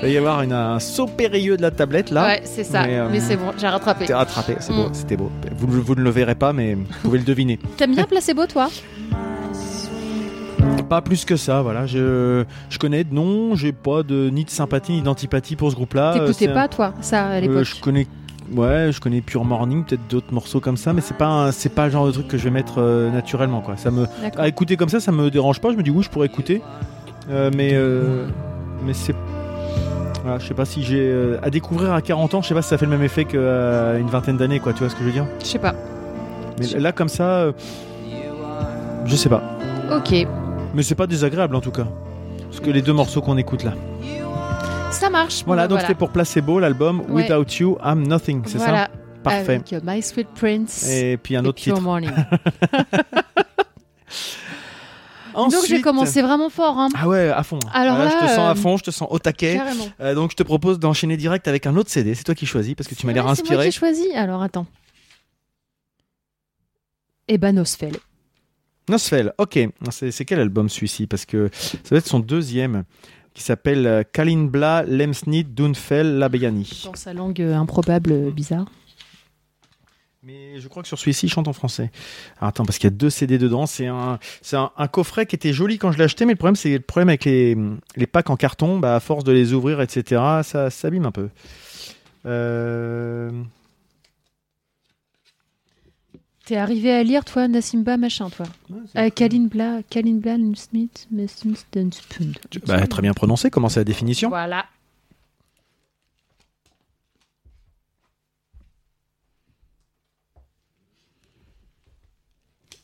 Il 0.03 0.07
va 0.07 0.09
y 0.09 0.17
avoir 0.17 0.43
une- 0.43 0.53
un 0.53 0.79
saut 0.81 1.07
périlleux 1.07 1.57
de 1.57 1.63
la 1.63 1.71
tablette 1.71 2.11
là. 2.11 2.25
Ouais, 2.27 2.41
c'est 2.45 2.65
ça. 2.65 2.83
Mais, 2.83 2.89
Mais, 3.11 3.19
euh, 3.19 3.21
c'est 3.21 3.37
bon, 3.37 3.53
j'ai 3.59 3.69
rattrapé. 3.69 4.07
T'es 4.07 4.15
rattrapé, 4.15 4.57
c'est 4.61 4.73
Mm. 4.73 4.77
beau, 4.77 4.89
c'était 4.93 5.17
beau. 5.17 5.31
Vous, 5.57 5.67
vous 5.83 5.95
ne 5.95 6.01
le 6.03 6.11
verrez 6.11 6.35
pas, 6.35 6.53
mais 6.53 6.75
vous 6.75 6.85
pouvez 7.03 7.19
le 7.19 7.25
deviner. 7.25 7.59
T'aimes 7.77 7.95
bien 7.95 8.05
placebo, 8.05 8.47
toi? 8.47 8.69
Pas 10.89 11.03
plus 11.03 11.25
que 11.25 11.37
ça, 11.37 11.63
voilà. 11.63 11.87
Je, 11.87 12.45
je 12.69 12.79
connais 12.79 13.05
de 13.05 13.15
nom, 13.15 13.55
j'ai 13.55 13.73
pas 13.73 14.03
de 14.03 14.29
ni 14.31 14.45
de 14.45 14.51
sympathie 14.51 14.93
ni 14.93 15.03
d'antipathie 15.03 15.55
pour 15.55 15.71
ce 15.71 15.77
groupe-là. 15.77 16.15
T'écoutais 16.19 16.49
un- 16.49 16.55
pas, 16.55 16.69
toi, 16.69 16.95
ça, 17.01 17.27
à 17.27 17.31
Euh, 17.37 17.41
l'époque? 17.41 17.65
je 17.65 17.81
connais 17.81 18.07
ouais, 18.57 18.91
je 18.91 19.01
connais 19.01 19.21
Pure 19.21 19.45
Morning, 19.45 19.85
peut-être 19.85 20.09
d'autres 20.09 20.33
morceaux 20.35 20.59
comme 20.59 20.77
ça, 20.77 20.93
mais 20.93 21.01
c'est 21.01 21.17
pas 21.17 21.53
c'est 21.53 21.69
pas 21.75 21.87
le 21.87 21.93
genre 21.93 22.07
de 22.07 22.11
truc 22.13 22.27
que 22.27 22.37
je 22.37 22.43
vais 22.45 22.51
mettre 22.51 22.79
euh, 22.79 23.09
naturellement 23.11 23.61
quoi. 23.61 23.77
Ça 23.77 23.93
me 23.93 24.07
à 24.37 24.49
écouter 24.49 24.77
comme 24.77 24.89
ça, 24.89 24.99
ça 24.99 25.13
me 25.13 25.31
dérange 25.31 25.61
pas. 25.61 25.71
Je 25.71 25.77
me 25.77 25.83
dis 25.85 25.91
oui, 25.91 26.03
je 26.03 26.09
pourrais 26.11 26.27
écouter, 26.27 26.61
Euh, 27.31 27.51
mais 27.57 27.71
euh, 27.75 28.27
mais 28.85 28.93
c'est 28.95 29.15
voilà, 30.23 30.39
je 30.39 30.47
sais 30.47 30.55
pas 30.55 30.65
si 30.65 30.83
j'ai 30.83 31.01
euh, 31.01 31.39
à 31.43 31.51
découvrir 31.51 31.93
à 31.93 32.03
40 32.03 32.35
ans, 32.35 32.43
je 32.43 32.49
sais 32.49 32.55
pas 32.55 32.63
si 32.63 32.69
ça 32.69 32.79
fait 32.79 32.85
le 32.87 32.91
même 32.91 33.03
effet 33.03 33.25
qu'à 33.25 33.99
une 33.99 34.09
vingtaine 34.09 34.37
d'années 34.37 34.61
quoi. 34.61 34.73
Tu 34.73 34.81
vois 34.81 34.89
ce 34.89 34.95
que 34.95 35.01
je 35.01 35.07
veux 35.07 35.13
dire? 35.13 35.27
Je 35.41 35.47
sais 35.47 35.59
pas. 35.59 35.75
Mais 36.59 36.67
là 36.79 36.93
comme 36.93 37.09
ça, 37.09 37.25
euh, 37.39 37.53
je 39.07 39.17
sais 39.17 39.29
pas. 39.29 39.43
Ok. 39.97 40.27
Mais 40.75 40.83
c'est 40.83 40.95
pas 40.95 41.07
désagréable 41.07 41.57
en 41.57 41.61
tout 41.61 41.73
cas. 41.73 41.87
Parce 42.49 42.61
que 42.61 42.71
les 42.71 42.83
deux 42.83 42.93
morceaux 42.93 43.21
qu'on 43.21 43.39
écoute 43.39 43.65
là. 43.65 43.73
Ça 44.91 45.09
marche. 45.09 45.45
Voilà, 45.47 45.69
Bon, 45.69 45.75
donc 45.75 45.83
c'était 45.83 45.95
pour 45.95 46.11
Placebo, 46.11 46.59
l'album 46.59 47.03
Ouais. 47.09 47.23
Without 47.23 47.47
You, 47.61 47.79
I'm 47.85 48.07
Nothing, 48.07 48.43
c'est 48.47 48.59
Voilà. 48.59 48.85
ça 48.85 48.89
Parfait. 49.23 49.55
Avec 49.57 49.73
euh, 49.73 49.81
My 49.85 50.03
Sweet 50.03 50.29
Prince 50.35 50.89
Et 50.91 51.17
puis 51.17 51.37
un 51.37 51.45
autre 51.45 51.63
Pure 51.63 51.75
titre. 51.75 51.81
Morning. 51.81 52.11
Ensuite, 55.35 55.61
Donc 55.61 55.69
j'ai 55.69 55.81
commencé 55.81 56.23
vraiment 56.23 56.51
fort. 56.51 56.79
Hein. 56.79 56.89
Ah 56.95 57.09
ouais, 57.09 57.29
à 57.29 57.43
fond. 57.43 57.59
Alors 57.73 57.99
là, 57.99 58.09
je 58.11 58.25
te 58.27 58.29
sens 58.31 58.39
à 58.39 58.51
euh, 58.51 58.55
fond, 58.55 58.77
je 58.77 58.85
te 58.85 58.91
sens 58.91 59.09
au 59.11 59.19
taquet. 59.19 59.61
Euh, 60.01 60.15
donc 60.15 60.31
je 60.33 60.37
te 60.37 60.43
propose 60.43 60.79
d'enchaîner 60.79 61.17
direct 61.17 61.47
avec 61.49 61.67
un 61.67 61.77
autre 61.77 61.91
CD. 61.91 62.15
C'est 62.15 62.25
toi 62.25 62.35
qui 62.35 62.47
choisis 62.47 62.75
parce 62.75 62.89
que 62.89 62.95
tu 62.95 63.07
m'as 63.07 63.13
l'air 63.13 63.25
Ouais, 63.27 63.35
C'est 63.35 63.43
moi 63.43 63.53
inspiré. 63.53 63.63
qui 63.65 63.69
ai 63.69 63.73
choisi. 63.73 64.13
Alors 64.15 64.43
attends. 64.43 64.67
Eh 67.29 67.39
ben 67.39 67.55
Nosfell. 67.55 67.97
Nosfell, 68.89 69.33
ok. 69.39 69.59
C'est 69.91 70.25
quel 70.25 70.41
album 70.41 70.69
celui-ci? 70.69 71.07
Parce 71.07 71.25
que 71.25 71.49
ça 71.53 71.79
va 71.93 71.99
être 71.99 72.07
son 72.09 72.19
deuxième 72.21 72.85
qui 73.35 73.43
s'appelle 73.45 73.87
euh, 73.87 74.03
Kalinbla 74.13 74.83
Lemsnit 74.87 75.45
Dunfell 75.45 76.19
Labeyani. 76.19 76.83
Dans 76.87 76.95
sa 76.97 77.13
langue 77.13 77.41
improbable, 77.41 78.33
bizarre. 78.33 78.67
Mais 80.23 80.61
je 80.61 80.69
crois 80.69 80.83
que 80.83 80.89
sur 80.89 80.99
celui-ci, 80.99 81.27
il 81.27 81.29
chante 81.31 81.49
en 81.49 81.55
français. 81.55 81.91
Alors, 82.39 82.51
attends, 82.51 82.67
parce 82.67 82.77
qu'il 82.77 82.85
y 82.85 82.93
a 82.93 82.97
deux 82.97 83.09
CD 83.09 83.39
dedans. 83.39 83.65
C'est 83.65 83.87
un, 83.87 84.19
c'est 84.43 84.57
un, 84.57 84.71
un 84.77 84.87
coffret 84.87 85.25
qui 85.25 85.35
était 85.35 85.55
joli 85.55 85.79
quand 85.79 85.93
je 85.93 85.99
l'ai 85.99 86.05
acheté, 86.05 86.27
mais 86.27 86.33
le 86.35 86.39
problème, 86.39 86.57
c'est 86.57 86.75
le 86.75 86.81
problème 86.81 87.09
avec 87.09 87.25
les, 87.25 87.57
les 87.97 88.07
packs 88.07 88.29
en 88.29 88.37
carton. 88.37 88.79
Bah, 88.79 88.97
à 88.97 89.01
force 89.01 89.25
de 89.25 89.33
les 89.33 89.55
ouvrir, 89.55 89.81
etc., 89.81 90.21
ça 90.43 90.69
s'abîme 90.69 91.07
un 91.07 91.11
peu. 91.11 91.31
Euh... 92.27 93.31
T'es 96.45 96.57
arrivé 96.57 96.93
à 96.93 97.03
lire, 97.03 97.25
toi, 97.25 97.49
Nassimba, 97.49 97.97
machin, 97.97 98.29
toi. 98.29 98.45
Euh, 98.97 99.09
Kalin 99.09 99.47
Bla, 99.47 99.81
Kalin 99.89 100.17
Bla, 100.17 100.37
Smith. 100.55 101.09
Bah, 102.67 102.87
très 102.87 103.03
bien 103.03 103.15
prononcé. 103.15 103.51
Comment 103.51 103.71
c'est 103.71 103.81
la 103.81 103.85
définition? 103.85 104.29
Voilà. 104.29 104.67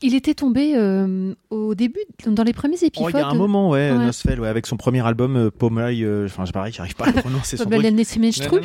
Il 0.02 0.14
était 0.14 0.34
tombé 0.34 0.72
euh, 0.76 1.34
au 1.50 1.74
début, 1.74 2.00
dans 2.26 2.42
les 2.42 2.52
premiers 2.52 2.76
Oh, 2.82 2.86
épisodes. 2.86 3.10
il 3.14 3.18
y 3.18 3.20
a 3.22 3.26
un 3.28 3.34
moment, 3.34 3.70
ouais, 3.70 3.90
Ouais. 3.90 4.04
Nosfell, 4.06 4.40
ouais, 4.40 4.48
avec 4.48 4.66
son 4.66 4.76
premier 4.76 5.04
album, 5.06 5.36
euh, 5.36 5.50
Pomeroy, 5.50 6.02
euh, 6.02 6.26
Enfin, 6.26 6.44
pareil, 6.52 6.72
j'arrive 6.72 6.94
pas 6.96 7.06
à 7.06 7.12
le 7.12 7.20
prononcer. 7.20 7.56
son 7.64 7.64
truc. 8.48 8.64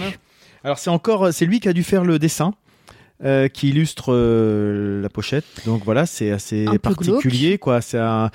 Alors 0.64 0.78
c'est 0.78 0.90
encore, 0.90 1.32
c'est 1.34 1.46
lui 1.46 1.60
qui 1.60 1.70
a 1.70 1.74
dû 1.74 1.84
faire 1.84 2.04
le 2.04 2.20
dessin. 2.20 2.54
euh, 3.24 3.48
qui 3.48 3.70
illustre 3.70 4.12
euh, 4.14 5.00
la 5.02 5.10
pochette. 5.10 5.46
Donc 5.68 5.84
voilà, 5.86 6.08
c'est 6.08 6.32
assez 6.32 6.66
Un 6.68 6.78
particulier, 6.78 7.60
quoi. 7.60 7.80
C'est 7.80 8.00
un- 8.00 8.32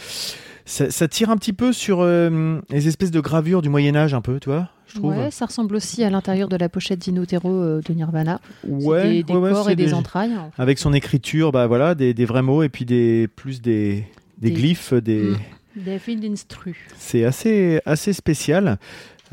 ça, 0.66 0.90
ça 0.90 1.08
tire 1.08 1.30
un 1.30 1.36
petit 1.38 1.54
peu 1.54 1.72
sur 1.72 2.00
euh, 2.00 2.60
les 2.68 2.88
espèces 2.88 3.10
de 3.10 3.20
gravures 3.20 3.62
du 3.62 3.68
Moyen 3.70 3.96
Âge, 3.96 4.12
un 4.12 4.20
peu, 4.20 4.38
tu 4.38 4.50
vois, 4.50 4.68
je 4.88 4.96
trouve. 4.96 5.16
Ouais, 5.16 5.30
ça 5.30 5.46
ressemble 5.46 5.74
aussi 5.76 6.04
à 6.04 6.10
l'intérieur 6.10 6.48
de 6.48 6.56
la 6.56 6.68
pochette 6.68 6.98
d'Inotero 6.98 7.48
euh, 7.50 7.80
de 7.80 7.94
Nirvana. 7.94 8.40
Ouais, 8.66 9.02
des, 9.08 9.22
des 9.22 9.32
ouais, 9.34 9.50
corps 9.52 9.70
et 9.70 9.76
des, 9.76 9.86
des- 9.86 9.94
entrailles. 9.94 10.34
Avec 10.58 10.78
son 10.78 10.92
écriture, 10.92 11.50
bah 11.52 11.66
voilà, 11.66 11.94
des, 11.94 12.12
des 12.12 12.24
vrais 12.26 12.42
mots 12.42 12.62
et 12.62 12.68
puis 12.68 12.84
des 12.84 13.28
plus 13.34 13.62
des, 13.62 14.04
des, 14.38 14.50
Des- 14.50 14.52
glyphes, 14.52 14.92
des. 14.94 15.30
Mm. 15.30 15.36
David 15.84 16.24
Instru. 16.24 16.74
C'est 16.96 17.24
assez, 17.24 17.80
assez 17.86 18.12
spécial. 18.12 18.78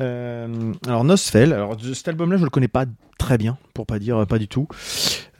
Euh, 0.00 0.72
alors 0.86 1.04
Nosfell, 1.04 1.52
alors 1.52 1.76
cet 1.94 2.08
album-là, 2.08 2.36
je 2.36 2.44
le 2.44 2.50
connais 2.50 2.68
pas 2.68 2.84
très 3.18 3.38
bien, 3.38 3.56
pour 3.74 3.86
pas 3.86 3.98
dire 3.98 4.26
pas 4.26 4.38
du 4.38 4.46
tout. 4.48 4.66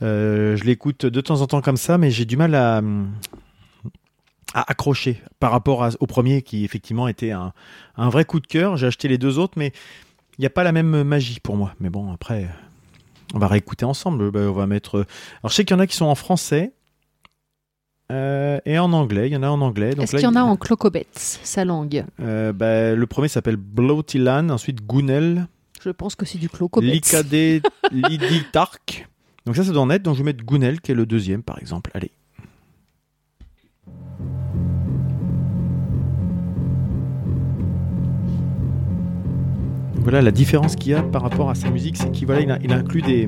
Euh, 0.01 0.55
je 0.55 0.63
l'écoute 0.63 1.05
de 1.05 1.21
temps 1.21 1.41
en 1.41 1.47
temps 1.47 1.61
comme 1.61 1.77
ça, 1.77 1.97
mais 1.97 2.09
j'ai 2.09 2.25
du 2.25 2.37
mal 2.37 2.55
à, 2.55 2.81
à 4.55 4.71
accrocher 4.71 5.21
par 5.39 5.51
rapport 5.51 5.83
à- 5.83 5.89
au 5.99 6.07
premier 6.07 6.41
qui 6.41 6.63
effectivement 6.65 7.07
était 7.07 7.31
un, 7.31 7.53
un 7.97 8.09
vrai 8.09 8.25
coup 8.25 8.39
de 8.39 8.47
cœur. 8.47 8.77
J'ai 8.77 8.87
acheté 8.87 9.07
les 9.07 9.17
deux 9.19 9.37
autres, 9.37 9.53
mais 9.57 9.71
il 10.37 10.41
n'y 10.41 10.45
a 10.47 10.49
pas 10.49 10.63
la 10.63 10.71
même 10.71 11.03
magie 11.03 11.39
pour 11.39 11.55
moi. 11.57 11.73
Mais 11.79 11.89
bon, 11.89 12.11
après, 12.11 12.47
on 13.33 13.39
va 13.39 13.47
réécouter 13.47 13.85
ensemble. 13.85 14.31
Bah, 14.31 14.39
on 14.41 14.53
va 14.53 14.65
mettre. 14.65 15.05
Alors 15.43 15.49
je 15.51 15.55
sais 15.55 15.65
qu'il 15.65 15.75
y 15.75 15.77
en 15.77 15.81
a 15.81 15.87
qui 15.87 15.95
sont 15.95 16.05
en 16.05 16.15
français. 16.15 16.71
euh, 18.11 18.59
et 18.65 18.77
en 18.77 18.93
anglais, 18.93 19.27
il 19.29 19.33
y 19.33 19.35
en 19.35 19.43
a 19.43 19.47
en 19.49 19.61
anglais. 19.61 19.93
Est-ce 19.99 20.11
qu'il 20.15 20.23
y 20.23 20.27
en 20.27 20.35
a 20.35 20.39
il- 20.41 20.43
en 20.43 20.55
clocobets, 20.57 21.07
sa 21.13 21.65
langue? 21.65 22.05
Euh, 22.19 22.53
bah, 22.53 22.93
le 22.93 23.07
premier 23.07 23.27
s'appelle 23.27 23.55
Blotilan, 23.57 24.49
ensuite 24.49 24.85
Gunel, 24.87 25.47
Je 25.83 25.89
pense 25.89 26.15
que 26.15 26.25
c'est 26.25 26.37
du 26.37 26.47
clocobets. 26.49 26.87
Likade 26.87 27.61
Liditark. 27.91 29.07
Donc 29.45 29.55
ça, 29.55 29.63
ça 29.63 29.71
doit 29.71 29.81
en 29.81 29.89
être. 29.89 30.03
Donc 30.03 30.13
je 30.15 30.19
vais 30.19 30.25
mettre 30.25 30.43
Gunel, 30.45 30.81
qui 30.81 30.91
est 30.91 30.95
le 30.95 31.05
deuxième, 31.05 31.43
par 31.43 31.59
exemple. 31.59 31.91
Allez. 31.93 32.11
Voilà 40.05 40.21
la 40.21 40.29
différence 40.31 40.75
qu'il 40.75 40.91
y 40.91 40.95
a 40.95 41.01
par 41.01 41.23
rapport 41.23 41.49
à 41.49 41.55
sa 41.55 41.67
musique, 41.71 41.97
c'est 41.97 42.11
qu'il 42.11 42.27
voilà, 42.27 42.41
il, 42.41 42.51
a- 42.51 42.59
il 42.63 42.71
inclut 42.71 43.01
des, 43.01 43.27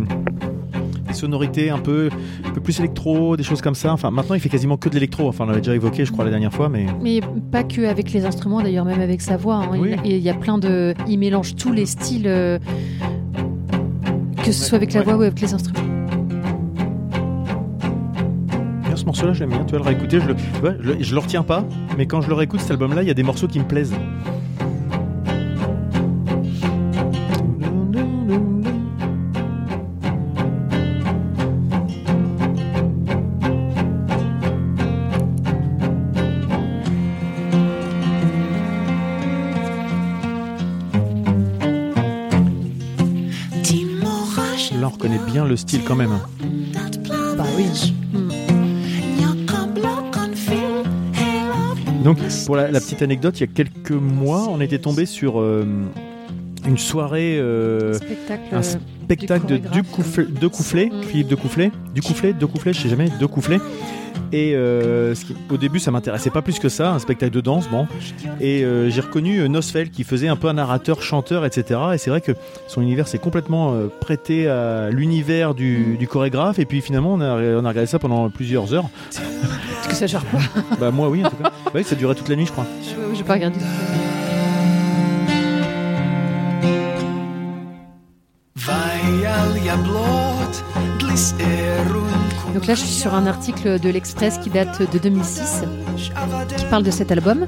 des 1.07 1.13
sonorités 1.13 1.71
un 1.71 1.79
peu, 1.79 2.09
un 2.45 2.51
peu 2.51 2.61
plus 2.61 2.77
électro, 2.79 3.35
des 3.35 3.41
choses 3.41 3.61
comme 3.63 3.73
ça. 3.73 3.91
Enfin, 3.93 4.11
maintenant, 4.11 4.35
il 4.35 4.41
fait 4.41 4.49
quasiment 4.49 4.77
que 4.77 4.87
de 4.87 4.93
l'électro. 4.93 5.27
Enfin, 5.27 5.45
on 5.45 5.47
l'avait 5.47 5.61
déjà 5.61 5.73
évoqué, 5.73 6.05
je 6.05 6.11
crois, 6.11 6.23
la 6.23 6.29
dernière 6.29 6.53
fois, 6.53 6.69
mais 6.69 6.85
Mais 7.01 7.19
pas 7.51 7.63
que 7.63 7.81
avec 7.87 8.11
les 8.13 8.25
instruments, 8.25 8.61
d'ailleurs, 8.61 8.85
même 8.85 9.01
avec 9.01 9.21
sa 9.21 9.37
voix. 9.37 9.55
hein. 9.55 9.69
Oui. 9.71 9.95
Il, 10.05 10.11
il 10.11 10.17
y 10.19 10.29
a 10.29 10.35
plein 10.35 10.59
de. 10.59 10.93
Il 11.07 11.17
mélange 11.17 11.55
tous 11.55 11.71
les 11.71 11.87
styles, 11.87 12.27
euh, 12.27 12.59
que 14.43 14.51
ce 14.51 14.63
soit 14.63 14.75
avec 14.75 14.93
la 14.93 14.99
Ouais. 14.99 15.05
voix 15.05 15.15
ou 15.17 15.21
avec 15.23 15.41
les 15.41 15.53
instruments. 15.55 15.83
Ce 18.95 19.05
morceau-là, 19.05 19.33
je 19.33 19.39
l'aime 19.39 19.49
bien. 19.49 19.63
Tu 19.65 19.71
vois, 19.75 19.79
le 19.79 19.85
réécouter, 19.85 20.17
le, 20.19 20.35
je, 20.83 20.87
le- 20.91 20.97
je 21.03 21.13
le 21.15 21.19
retiens 21.19 21.43
pas, 21.43 21.63
mais 21.97 22.05
quand 22.05 22.21
je 22.21 22.27
le 22.27 22.33
réécoute, 22.35 22.59
cet 22.61 22.71
album-là, 22.71 23.01
il 23.03 23.07
y 23.07 23.11
a 23.11 23.13
des 23.15 23.23
morceaux 23.23 23.47
qui 23.47 23.57
me 23.59 23.63
plaisent. 23.65 23.93
Style 45.57 45.83
quand 45.83 45.95
même. 45.95 46.19
Bah 47.37 47.43
oui. 47.57 47.93
Donc, 52.03 52.19
pour 52.45 52.55
la, 52.55 52.71
la 52.71 52.79
petite 52.79 53.01
anecdote, 53.01 53.37
il 53.37 53.41
y 53.41 53.43
a 53.43 53.47
quelques 53.53 53.91
mois, 53.91 54.47
on 54.49 54.61
était 54.61 54.79
tombé 54.79 55.05
sur 55.05 55.41
euh, 55.41 55.65
une 56.67 56.77
soirée, 56.77 57.37
euh, 57.39 57.93
Spectacle. 57.93 58.41
un 58.51 58.57
euh, 58.57 58.61
spectacle 58.61 59.45
de 59.45 59.57
chorégraphe. 59.57 59.73
Ducouflet, 59.73 60.25
de 60.25 60.47
Coufflet, 60.47 60.85
Mm. 60.91 61.03
Philippe 61.03 61.27
de 61.27 61.35
Coufflet, 61.35 61.71
du 61.95 62.01
Coufflet, 62.01 62.33
de 62.33 62.45
Coufflet, 62.45 62.73
je 62.73 62.81
sais 62.81 62.89
jamais, 62.89 63.09
de 63.19 63.25
Coufflet. 63.25 63.59
Et 64.33 64.55
euh, 64.55 65.15
ce 65.15 65.23
qui- 65.25 65.35
au 65.49 65.55
début, 65.57 65.79
ça 65.79 65.89
m'intéressait 65.91 66.31
pas 66.31 66.41
plus 66.41 66.59
que 66.59 66.67
ça, 66.67 66.91
un 66.91 66.99
spectacle 66.99 67.31
de 67.33 67.39
danse, 67.39 67.69
bon. 67.69 67.87
Et 68.41 68.63
euh, 68.65 68.89
j'ai 68.89 68.99
reconnu 68.99 69.47
Nosfell 69.47 69.89
qui 69.89 70.03
faisait 70.03 70.27
un 70.27 70.35
peu 70.35 70.47
un 70.49 70.53
narrateur, 70.53 71.01
chanteur, 71.01 71.45
etc. 71.45 71.79
Et 71.93 71.97
c'est 71.97 72.09
vrai 72.09 72.19
que 72.19 72.33
son 72.67 72.81
univers 72.81 73.07
s'est 73.07 73.19
complètement 73.19 73.73
euh, 73.73 73.87
prêté 74.01 74.49
à 74.49 74.89
l'univers 74.89 75.53
du, 75.55 75.95
du 75.97 76.07
chorégraphe. 76.07 76.59
Et 76.59 76.65
puis 76.65 76.81
finalement, 76.81 77.13
on 77.13 77.21
a, 77.21 77.35
on 77.35 77.63
a 77.63 77.69
regardé 77.69 77.85
ça 77.85 77.99
pendant 77.99 78.29
plusieurs 78.29 78.73
heures. 78.73 78.89
Est-ce 79.11 79.87
que 79.87 79.95
ça 79.95 80.07
gère 80.07 80.25
pas? 80.25 80.39
Bah 80.79 80.91
moi, 80.91 81.07
oui, 81.09 81.23
en 81.23 81.29
tout 81.29 81.37
cas. 81.37 81.43
Bah 81.65 81.71
oui, 81.75 81.83
ça 81.85 81.95
durait 81.95 82.15
toute 82.15 82.27
la 82.27 82.35
nuit, 82.35 82.47
je 82.47 82.51
crois. 82.51 82.65
Je 82.83 83.15
J'ai 83.15 83.23
pas 83.23 83.35
regardé. 83.35 83.59
Donc 92.57 92.65
là, 92.65 92.73
je 92.73 92.79
suis 92.79 92.89
sur 92.89 93.13
un 93.13 93.27
article 93.27 93.79
de 93.79 93.87
l'Express 93.87 94.39
qui 94.39 94.49
date 94.49 94.91
de 94.91 94.97
2006, 94.97 95.61
qui 96.57 96.65
parle 96.65 96.81
de 96.81 96.89
cet 96.89 97.11
album. 97.11 97.45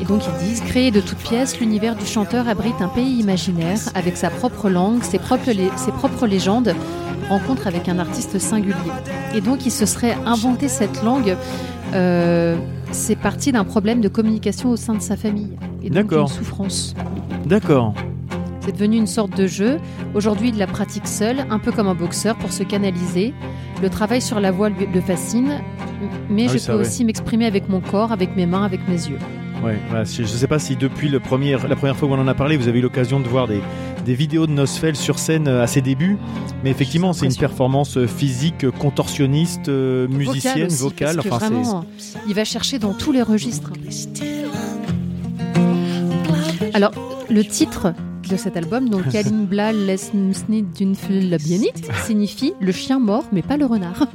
Et 0.00 0.06
donc 0.06 0.22
ils 0.26 0.46
disent 0.46 0.62
Créé 0.62 0.90
de 0.90 1.02
toutes 1.02 1.18
pièces, 1.18 1.60
l'univers 1.60 1.94
du 1.94 2.06
chanteur 2.06 2.48
abrite 2.48 2.80
un 2.80 2.88
pays 2.88 3.18
imaginaire 3.18 3.80
avec 3.94 4.16
sa 4.16 4.30
propre 4.30 4.70
langue, 4.70 5.02
ses 5.02 5.18
propres, 5.18 5.50
ses 5.76 5.92
propres 5.92 6.26
légendes, 6.26 6.74
rencontre 7.28 7.66
avec 7.66 7.86
un 7.90 7.98
artiste 7.98 8.38
singulier. 8.38 8.74
Et 9.34 9.42
donc 9.42 9.66
il 9.66 9.70
se 9.70 9.84
serait 9.84 10.16
inventé 10.24 10.68
cette 10.68 11.02
langue. 11.02 11.36
euh, 11.92 12.56
c'est 12.92 13.16
parti 13.16 13.52
d'un 13.52 13.64
problème 13.64 14.00
de 14.00 14.08
communication 14.08 14.70
au 14.70 14.76
sein 14.76 14.94
de 14.94 15.02
sa 15.02 15.18
famille. 15.18 15.58
Et 15.82 15.90
donc 15.90 16.10
souffrance. 16.30 16.94
D'accord. 17.44 17.92
C'est 18.64 18.72
devenu 18.72 18.96
une 18.96 19.06
sorte 19.06 19.36
de 19.36 19.46
jeu. 19.46 19.78
Aujourd'hui, 20.14 20.48
il 20.48 20.56
la 20.56 20.66
pratique 20.66 21.06
seul, 21.06 21.44
un 21.50 21.58
peu 21.58 21.70
comme 21.70 21.86
un 21.86 21.94
boxeur 21.94 22.34
pour 22.36 22.50
se 22.52 22.62
canaliser. 22.62 23.34
Le 23.82 23.90
travail 23.90 24.22
sur 24.22 24.40
la 24.40 24.50
voix 24.52 24.70
le 24.70 25.00
fascine, 25.00 25.60
mais 26.30 26.46
Ah 26.48 26.52
je 26.52 26.54
oui, 26.58 26.64
peux 26.66 26.72
aussi 26.80 27.04
m'exprimer 27.04 27.44
avec 27.46 27.68
mon 27.68 27.80
corps, 27.80 28.12
avec 28.12 28.34
mes 28.36 28.46
mains, 28.46 28.62
avec 28.64 28.88
mes 28.88 28.94
yeux. 28.94 29.18
Ouais, 29.62 29.76
voilà, 29.88 30.04
je 30.04 30.22
ne 30.22 30.26
sais 30.26 30.46
pas 30.46 30.58
si 30.58 30.76
depuis 30.76 31.08
le 31.08 31.20
premier, 31.20 31.52
la 31.68 31.76
première 31.76 31.96
fois 31.96 32.08
où 32.08 32.12
on 32.12 32.18
en 32.18 32.28
a 32.28 32.34
parlé, 32.34 32.56
vous 32.56 32.68
avez 32.68 32.78
eu 32.80 32.82
l'occasion 32.82 33.20
de 33.20 33.28
voir 33.28 33.46
des, 33.48 33.60
des 34.04 34.14
vidéos 34.14 34.46
de 34.46 34.52
Nosfell 34.52 34.94
sur 34.96 35.18
scène 35.18 35.48
euh, 35.48 35.62
à 35.62 35.66
ses 35.66 35.80
débuts. 35.80 36.16
Mais 36.62 36.70
effectivement, 36.70 37.12
c'est 37.12 37.26
une 37.26 37.34
performance 37.34 37.96
euh, 37.96 38.06
physique, 38.06 38.68
contorsionniste, 38.78 39.68
euh, 39.68 40.06
musicienne, 40.08 40.66
aussi, 40.66 40.82
vocale. 40.82 41.16
parce 41.16 41.28
que 41.28 41.32
Enfin, 41.34 41.46
c'est- 41.48 41.52
vraiment, 41.54 41.84
il 42.28 42.34
va 42.34 42.44
chercher 42.44 42.78
dans 42.78 42.92
tous 42.94 43.12
les 43.12 43.22
registres. 43.22 43.72
Alors, 46.74 46.92
le 47.30 47.44
titre 47.44 47.94
de 48.28 48.36
cet 48.36 48.56
album, 48.56 48.88
donc 48.88 49.08
Kalim 49.08 49.44
Blal 49.46 49.86
Les 49.86 49.96
Snid 49.96 50.72
d'une 50.72 50.94
Bienit, 51.38 51.70
signifie 52.04 52.52
le 52.60 52.72
chien 52.72 52.98
mort, 52.98 53.24
mais 53.32 53.42
pas 53.42 53.56
le 53.56 53.66
renard. 53.66 54.06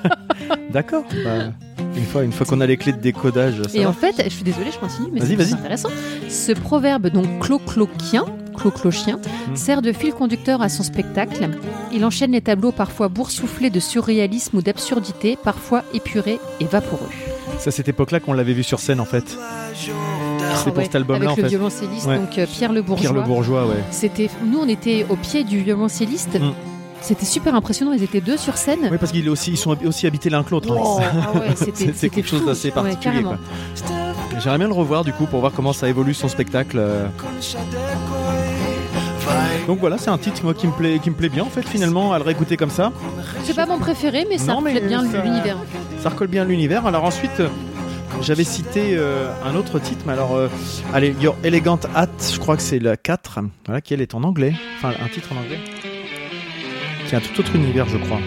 D'accord. 0.70 1.04
bah, 1.24 1.52
une 1.96 2.04
fois, 2.04 2.24
une 2.24 2.32
fois 2.32 2.46
qu'on 2.46 2.60
a 2.60 2.66
les 2.66 2.76
clés 2.76 2.92
de 2.92 3.00
décodage, 3.00 3.60
ça 3.68 3.78
Et 3.78 3.84
va. 3.84 3.90
en 3.90 3.92
fait, 3.92 4.14
je 4.24 4.30
suis 4.30 4.44
désolée, 4.44 4.70
je 4.72 4.78
continue, 4.78 5.08
mais 5.12 5.20
Vas-y, 5.20 5.28
c'est 5.30 5.36
vas-y. 5.36 5.46
c'est 5.48 5.54
intéressant. 5.54 5.88
Ce 6.28 6.52
proverbe, 6.52 7.08
donc 7.08 7.26
clo-cloquien, 7.40 8.24
clo-clochien, 8.56 9.18
Mm. 9.50 9.56
sert 9.56 9.82
de 9.82 9.92
fil 9.92 10.12
conducteur 10.12 10.62
à 10.62 10.68
son 10.68 10.82
spectacle. 10.82 11.50
Il 11.92 12.04
enchaîne 12.04 12.32
les 12.32 12.40
tableaux 12.40 12.72
parfois 12.72 13.08
boursouflés 13.08 13.70
de 13.70 13.80
surréalisme 13.80 14.56
ou 14.58 14.62
d'absurdité, 14.62 15.36
parfois 15.42 15.84
épurés 15.92 16.38
et 16.60 16.64
vaporeux. 16.64 17.08
C'est 17.58 17.68
à 17.68 17.72
cette 17.72 17.88
époque-là 17.88 18.20
qu'on 18.20 18.32
l'avait 18.32 18.54
vu 18.54 18.62
sur 18.62 18.80
scène 18.80 19.00
en 19.00 19.04
fait. 19.04 19.36
C'est 20.56 20.64
pour 20.70 20.78
Ouais, 20.78 20.84
cet 20.84 20.94
album-là 20.96 21.28
en 21.30 21.32
Avec 21.32 21.36
le 21.38 21.42
fait. 21.44 21.48
violoncelliste, 21.48 22.06
Ouais. 22.06 22.18
donc 22.18 22.38
euh, 22.38 22.46
Pierre 22.46 22.72
Le 22.72 22.82
Bourgeois. 22.82 23.00
Pierre 23.10 23.12
le 23.14 23.22
Bourgeois, 23.26 23.66
ouais. 23.66 23.82
C'était, 23.90 24.30
nous, 24.44 24.58
on 24.60 24.68
était 24.68 25.06
au 25.08 25.16
pied 25.16 25.44
du 25.44 25.58
violoncelliste. 25.60 26.38
Mm. 26.40 26.52
C'était 27.00 27.26
super 27.26 27.54
impressionnant. 27.54 27.92
Ils 27.92 28.02
étaient 28.04 28.20
deux 28.20 28.36
sur 28.36 28.56
scène. 28.56 28.88
Oui, 28.90 28.96
parce 28.98 29.10
qu'ils 29.12 29.28
aussi, 29.28 29.56
sont 29.56 29.76
aussi 29.84 30.06
habités 30.06 30.30
l'un 30.30 30.44
que 30.44 30.50
l'autre. 30.52 30.72
hein. 30.72 30.76
Oh, 30.80 31.00
ah 31.00 31.38
ouais, 31.38 31.46
c'était, 31.56 32.08
quelque 32.08 32.28
chose 32.28 32.44
d'assez 32.46 32.70
particulier. 32.70 33.24
J'aimerais 34.38 34.58
bien 34.58 34.68
le 34.68 34.74
revoir 34.74 35.04
du 35.04 35.12
coup 35.12 35.26
pour 35.26 35.40
voir 35.40 35.52
comment 35.54 35.72
ça 35.72 35.88
évolue 35.88 36.14
son 36.14 36.28
spectacle. 36.28 36.76
euh. 36.78 37.06
Donc 39.66 39.78
voilà, 39.78 39.96
c'est 39.98 40.10
un 40.10 40.18
titre 40.18 40.42
moi 40.42 40.54
qui 40.54 40.66
me 40.66 40.72
plaît, 40.72 40.98
qui 41.02 41.10
me 41.10 41.14
plaît 41.14 41.28
bien 41.28 41.44
en 41.44 41.48
fait 41.48 41.62
finalement 41.66 42.12
à 42.12 42.18
le 42.18 42.24
réécouter 42.24 42.56
comme 42.56 42.70
ça. 42.70 42.90
C'est 43.44 43.54
pas 43.54 43.66
mon 43.66 43.78
préféré, 43.78 44.26
mais 44.28 44.38
ça 44.38 44.52
Non, 44.54 44.60
mais 44.60 44.80
bien 44.80 45.02
l'univers. 45.02 45.56
Ça 46.00 46.08
recolle 46.10 46.26
bien 46.28 46.44
l'univers. 46.44 46.86
Alors 46.86 47.04
ensuite, 47.04 47.40
j'avais 48.20 48.44
cité 48.44 48.96
euh, 48.96 49.32
un 49.44 49.54
autre 49.54 49.78
titre, 49.78 50.02
mais 50.06 50.12
alors, 50.12 50.34
euh, 50.34 50.48
allez, 50.92 51.14
Your 51.20 51.36
Elegant 51.42 51.80
Hat, 51.94 52.08
je 52.32 52.38
crois 52.38 52.56
que 52.56 52.62
c'est 52.62 52.78
la 52.78 52.96
4, 52.96 53.40
voilà, 53.66 53.80
qui 53.80 53.94
elle 53.94 54.00
est 54.00 54.14
en 54.14 54.22
anglais, 54.22 54.54
enfin 54.76 54.92
un 55.02 55.08
titre 55.08 55.28
en 55.32 55.40
anglais, 55.40 55.58
qui 57.06 57.14
a 57.14 57.18
un 57.18 57.20
tout 57.20 57.40
autre 57.40 57.54
univers, 57.56 57.88
je 57.88 57.98
crois. 57.98 58.18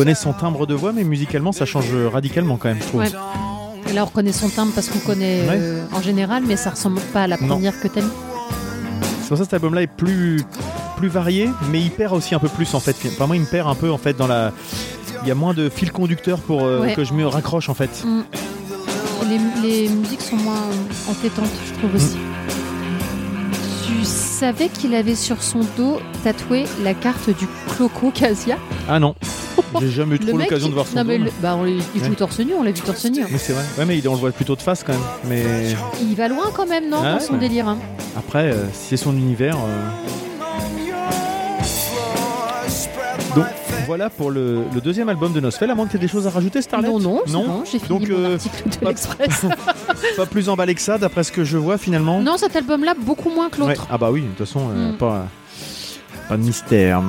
Reconnaît 0.00 0.14
son 0.14 0.32
timbre 0.32 0.66
de 0.66 0.74
voix, 0.74 0.92
mais 0.92 1.04
musicalement, 1.04 1.52
ça 1.52 1.66
change 1.66 1.92
radicalement 2.12 2.56
quand 2.56 2.68
même, 2.68 2.78
je 2.80 2.86
trouve. 2.86 3.00
Ouais. 3.00 3.10
Et 3.88 3.92
là, 3.92 4.02
on 4.02 4.06
reconnaît 4.06 4.32
son 4.32 4.48
timbre 4.48 4.72
parce 4.74 4.88
qu'on 4.88 4.98
connaît 5.00 5.42
Ouais. 5.42 5.56
euh, 5.58 5.84
en 5.92 6.00
général, 6.00 6.42
mais 6.46 6.56
ça 6.56 6.70
ressemble 6.70 7.00
pas 7.12 7.22
à 7.22 7.26
la 7.26 7.36
Non. 7.38 7.48
première 7.48 7.78
que 7.80 7.88
t'as 7.88 8.00
mis. 8.00 8.08
C'est 9.22 9.28
pour 9.28 9.36
ça 9.36 9.44
que 9.44 9.50
cet 9.50 9.54
album-là 9.54 9.82
est 9.82 9.86
plus, 9.86 10.42
plus 10.96 11.08
varié, 11.08 11.50
mais 11.70 11.80
il 11.80 11.90
perd 11.90 12.14
aussi 12.14 12.34
un 12.34 12.38
peu 12.38 12.48
plus 12.48 12.72
en 12.74 12.80
fait. 12.80 12.96
Enfin, 13.06 13.26
moi, 13.26 13.36
il 13.36 13.42
me 13.42 13.46
perd 13.46 13.68
un 13.68 13.74
peu 13.74 13.90
en 13.90 13.98
fait 13.98 14.16
dans 14.16 14.26
la. 14.26 14.52
Il 15.22 15.28
y 15.28 15.30
a 15.30 15.34
moins 15.34 15.52
de 15.54 15.68
fil 15.68 15.92
conducteur 15.92 16.38
pour 16.38 16.64
euh, 16.64 16.80
Ouais. 16.80 16.94
que 16.94 17.04
je 17.04 17.12
me 17.12 17.26
raccroche 17.26 17.68
en 17.68 17.74
fait. 17.74 17.90
Mm. 18.04 18.20
Les, 19.62 19.68
les 19.68 19.88
musiques 19.90 20.22
sont 20.22 20.36
moins 20.36 20.62
entêtantes, 21.08 21.50
je 21.68 21.78
trouve 21.78 21.94
aussi. 21.94 22.16
Tu 23.86 24.04
savais 24.04 24.68
qu'il 24.68 24.94
avait 24.94 25.14
sur 25.14 25.42
son 25.42 25.60
dos 25.76 25.98
tatoué 26.24 26.64
la 26.82 26.94
carte 26.94 27.28
du 27.38 27.46
Cloco 27.68 28.10
Casia? 28.10 28.56
Ah 28.88 28.98
non, 28.98 29.14
j'ai 29.80 29.90
jamais 29.90 30.16
eu 30.16 30.18
trop 30.18 30.36
l'occasion 30.36 30.68
de 30.68 30.74
voir 30.74 30.86
son 30.86 30.96
non, 30.96 31.04
mais 31.04 31.18
dos, 31.18 31.24
le- 31.24 31.30
bah, 31.42 31.56
on, 31.56 31.66
il 31.66 31.80
joue 31.96 32.10
Ouais. 32.10 32.16
torse 32.16 32.38
nu, 32.40 32.52
on 32.58 32.62
l'a 32.62 32.72
vu 32.72 32.80
torse 32.80 33.04
nu. 33.06 33.24
Mais 33.30 33.38
c'est 33.38 33.52
vrai. 33.52 33.64
Ouais, 33.78 33.84
mais 33.84 33.98
il- 33.98 34.08
on 34.08 34.12
le 34.14 34.18
voit 34.20 34.30
plutôt 34.32 34.56
de 34.56 34.62
face 34.62 34.82
quand 34.84 34.92
même. 34.92 35.02
Mais 35.28 35.42
Il 36.02 36.14
va 36.16 36.28
loin 36.28 36.46
quand 36.54 36.66
même, 36.66 36.88
non, 36.88 36.98
Ah 37.02 37.12
dans 37.12 37.18
ouais, 37.18 37.24
son 37.24 37.36
délire. 37.36 37.68
hein. 37.68 37.78
après, 38.16 38.52
euh, 38.52 38.64
si 38.72 38.88
c'est 38.90 38.96
son 38.96 39.12
univers. 39.12 39.56
euh, 39.56 39.88
Donc 43.36 43.44
voilà 43.86 44.10
pour 44.10 44.30
le, 44.30 44.62
le 44.74 44.80
deuxième 44.80 45.08
album 45.08 45.32
de 45.32 45.40
Nosfell. 45.40 45.70
À 45.70 45.74
moins 45.74 45.86
que 45.86 45.92
tu 45.92 45.96
aies 45.96 46.00
des 46.00 46.08
choses 46.08 46.26
à 46.26 46.30
rajouter, 46.30 46.62
Starlet 46.62 46.88
Non, 46.88 46.98
non, 46.98 47.20
c'est 47.26 47.32
non. 47.32 47.44
bon, 47.46 47.62
j'ai 47.64 47.78
fini 47.78 47.88
Donc, 47.88 48.08
mon 48.08 48.16
euh, 48.18 48.34
article 48.34 48.68
de 48.68 48.76
pas- 48.76 48.88
l'Express. 48.88 49.46
Pas 50.16 50.26
plus 50.26 50.48
emballé 50.48 50.74
que 50.74 50.80
ça, 50.80 50.98
d'après 50.98 51.22
ce 51.24 51.30
que 51.32 51.44
je 51.44 51.56
vois 51.58 51.78
finalement. 51.78 52.20
non, 52.20 52.36
cet 52.38 52.56
album-là, 52.56 52.94
beaucoup 52.98 53.30
moins 53.30 53.48
que 53.50 53.60
Ouais. 53.60 53.68
l'autre. 53.68 53.86
Ah 53.90 53.98
bah 53.98 54.10
oui, 54.10 54.22
de 54.22 54.26
toute 54.28 54.38
façon, 54.46 54.68
euh, 54.74 54.92
Mm. 54.92 54.96
pas, 54.96 55.26
pas 56.28 56.36
de 56.36 56.42
mystère. 56.42 57.02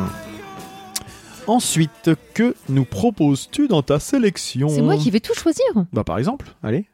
Ensuite, 1.52 2.12
que 2.34 2.56
nous 2.70 2.86
proposes-tu 2.86 3.68
dans 3.68 3.82
ta 3.82 4.00
sélection 4.00 4.70
C'est 4.70 4.82
moi 4.82 4.96
qui 4.96 5.12
vais 5.12 5.20
tout 5.20 5.34
choisir. 5.34 5.66
Bah 5.92 6.06
par 6.06 6.18
exemple, 6.18 6.48
allez. 6.64 6.86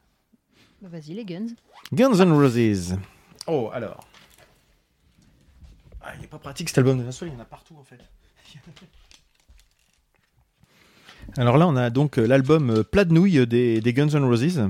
Bah, 0.82 0.88
Vas-y, 0.90 1.14
les 1.14 1.24
Guns. 1.24 1.46
Guns 1.92 2.18
N' 2.18 2.32
Roses. 2.32 2.96
Oh, 3.46 3.70
alors. 3.72 4.00
Ah, 6.02 6.10
il 6.18 6.24
est 6.24 6.26
pas 6.26 6.40
pratique 6.40 6.70
cet 6.70 6.78
album 6.78 6.98
de 6.98 7.04
Nosfell, 7.04 7.28
il 7.28 7.34
y 7.34 7.36
en 7.36 7.40
a 7.40 7.44
partout 7.44 7.76
en 7.78 7.84
fait. 7.84 8.00
Alors 11.36 11.56
là, 11.56 11.68
on 11.68 11.76
a 11.76 11.90
donc 11.90 12.18
euh, 12.18 12.26
l'album 12.26 12.70
euh, 12.70 12.82
Plat 12.82 13.04
de 13.04 13.12
nouilles 13.12 13.46
des, 13.46 13.80
des 13.80 13.92
Guns 13.92 14.08
N' 14.08 14.24
Roses. 14.24 14.60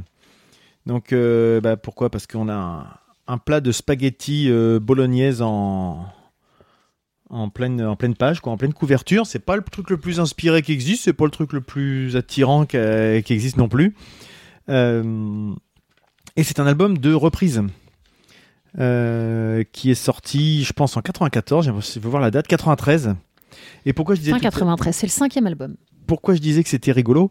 Donc, 0.85 1.15
euh, 1.15 1.63
bah, 1.63 1.79
pourquoi? 1.79 2.11
Parce 2.11 2.27
qu'on 2.27 2.51
a 2.51 2.55
un, 2.55 2.87
un 3.27 3.39
plat 3.39 3.63
de 3.63 3.73
spaghetti 3.73 4.51
euh, 4.51 4.81
bolognaise 4.81 5.41
en, 5.41 6.05
en, 7.31 7.49
pleine, 7.51 7.83
en 7.85 7.97
pleine 7.97 8.15
page, 8.15 8.41
quoi, 8.41 8.53
en 8.53 8.57
pleine 8.57 8.73
couverture. 8.73 9.27
C'est 9.27 9.39
pas 9.39 9.57
le 9.57 9.63
truc 9.63 9.91
le 9.91 9.97
plus 9.99 10.21
inspiré 10.21 10.63
qui 10.63 10.73
existe, 10.73 11.05
c'est 11.05 11.13
pas 11.13 11.25
le 11.25 11.31
truc 11.31 11.53
le 11.53 11.61
plus 11.61 12.17
attirant 12.17 12.65
qui 12.67 12.77
existe 12.77 13.57
non 13.57 13.69
plus. 13.69 13.95
Euh, 14.69 15.53
et 16.37 16.45
c'est 16.45 16.61
un 16.61 16.67
album 16.67 16.99
de 16.99 17.13
reprise. 17.15 17.63
euh, 18.79 19.65
qui 19.73 19.91
est 19.91 19.95
sorti, 19.95 20.63
je 20.65 20.73
pense, 20.73 20.97
en 20.97 21.01
94. 21.01 21.73
Il 21.97 22.03
faut 22.03 22.11
voir 22.11 22.23
la 22.23 22.31
date, 22.31 22.47
93. 22.47 23.15
Et 23.87 23.93
pourquoi 23.93 24.15
je 24.15 24.21
disais 24.21 24.33
Fin 24.33 24.39
tout 24.39 24.47
à- 24.47 24.51
93, 24.51 24.95
c'est 24.95 25.07
le 25.07 25.11
cinquième 25.11 25.47
album. 25.47 25.77
pourquoi 26.07 26.35
je 26.35 26.41
disais 26.41 26.63
que 26.63 26.69
c'était 26.69 26.93
rigolo? 26.93 27.31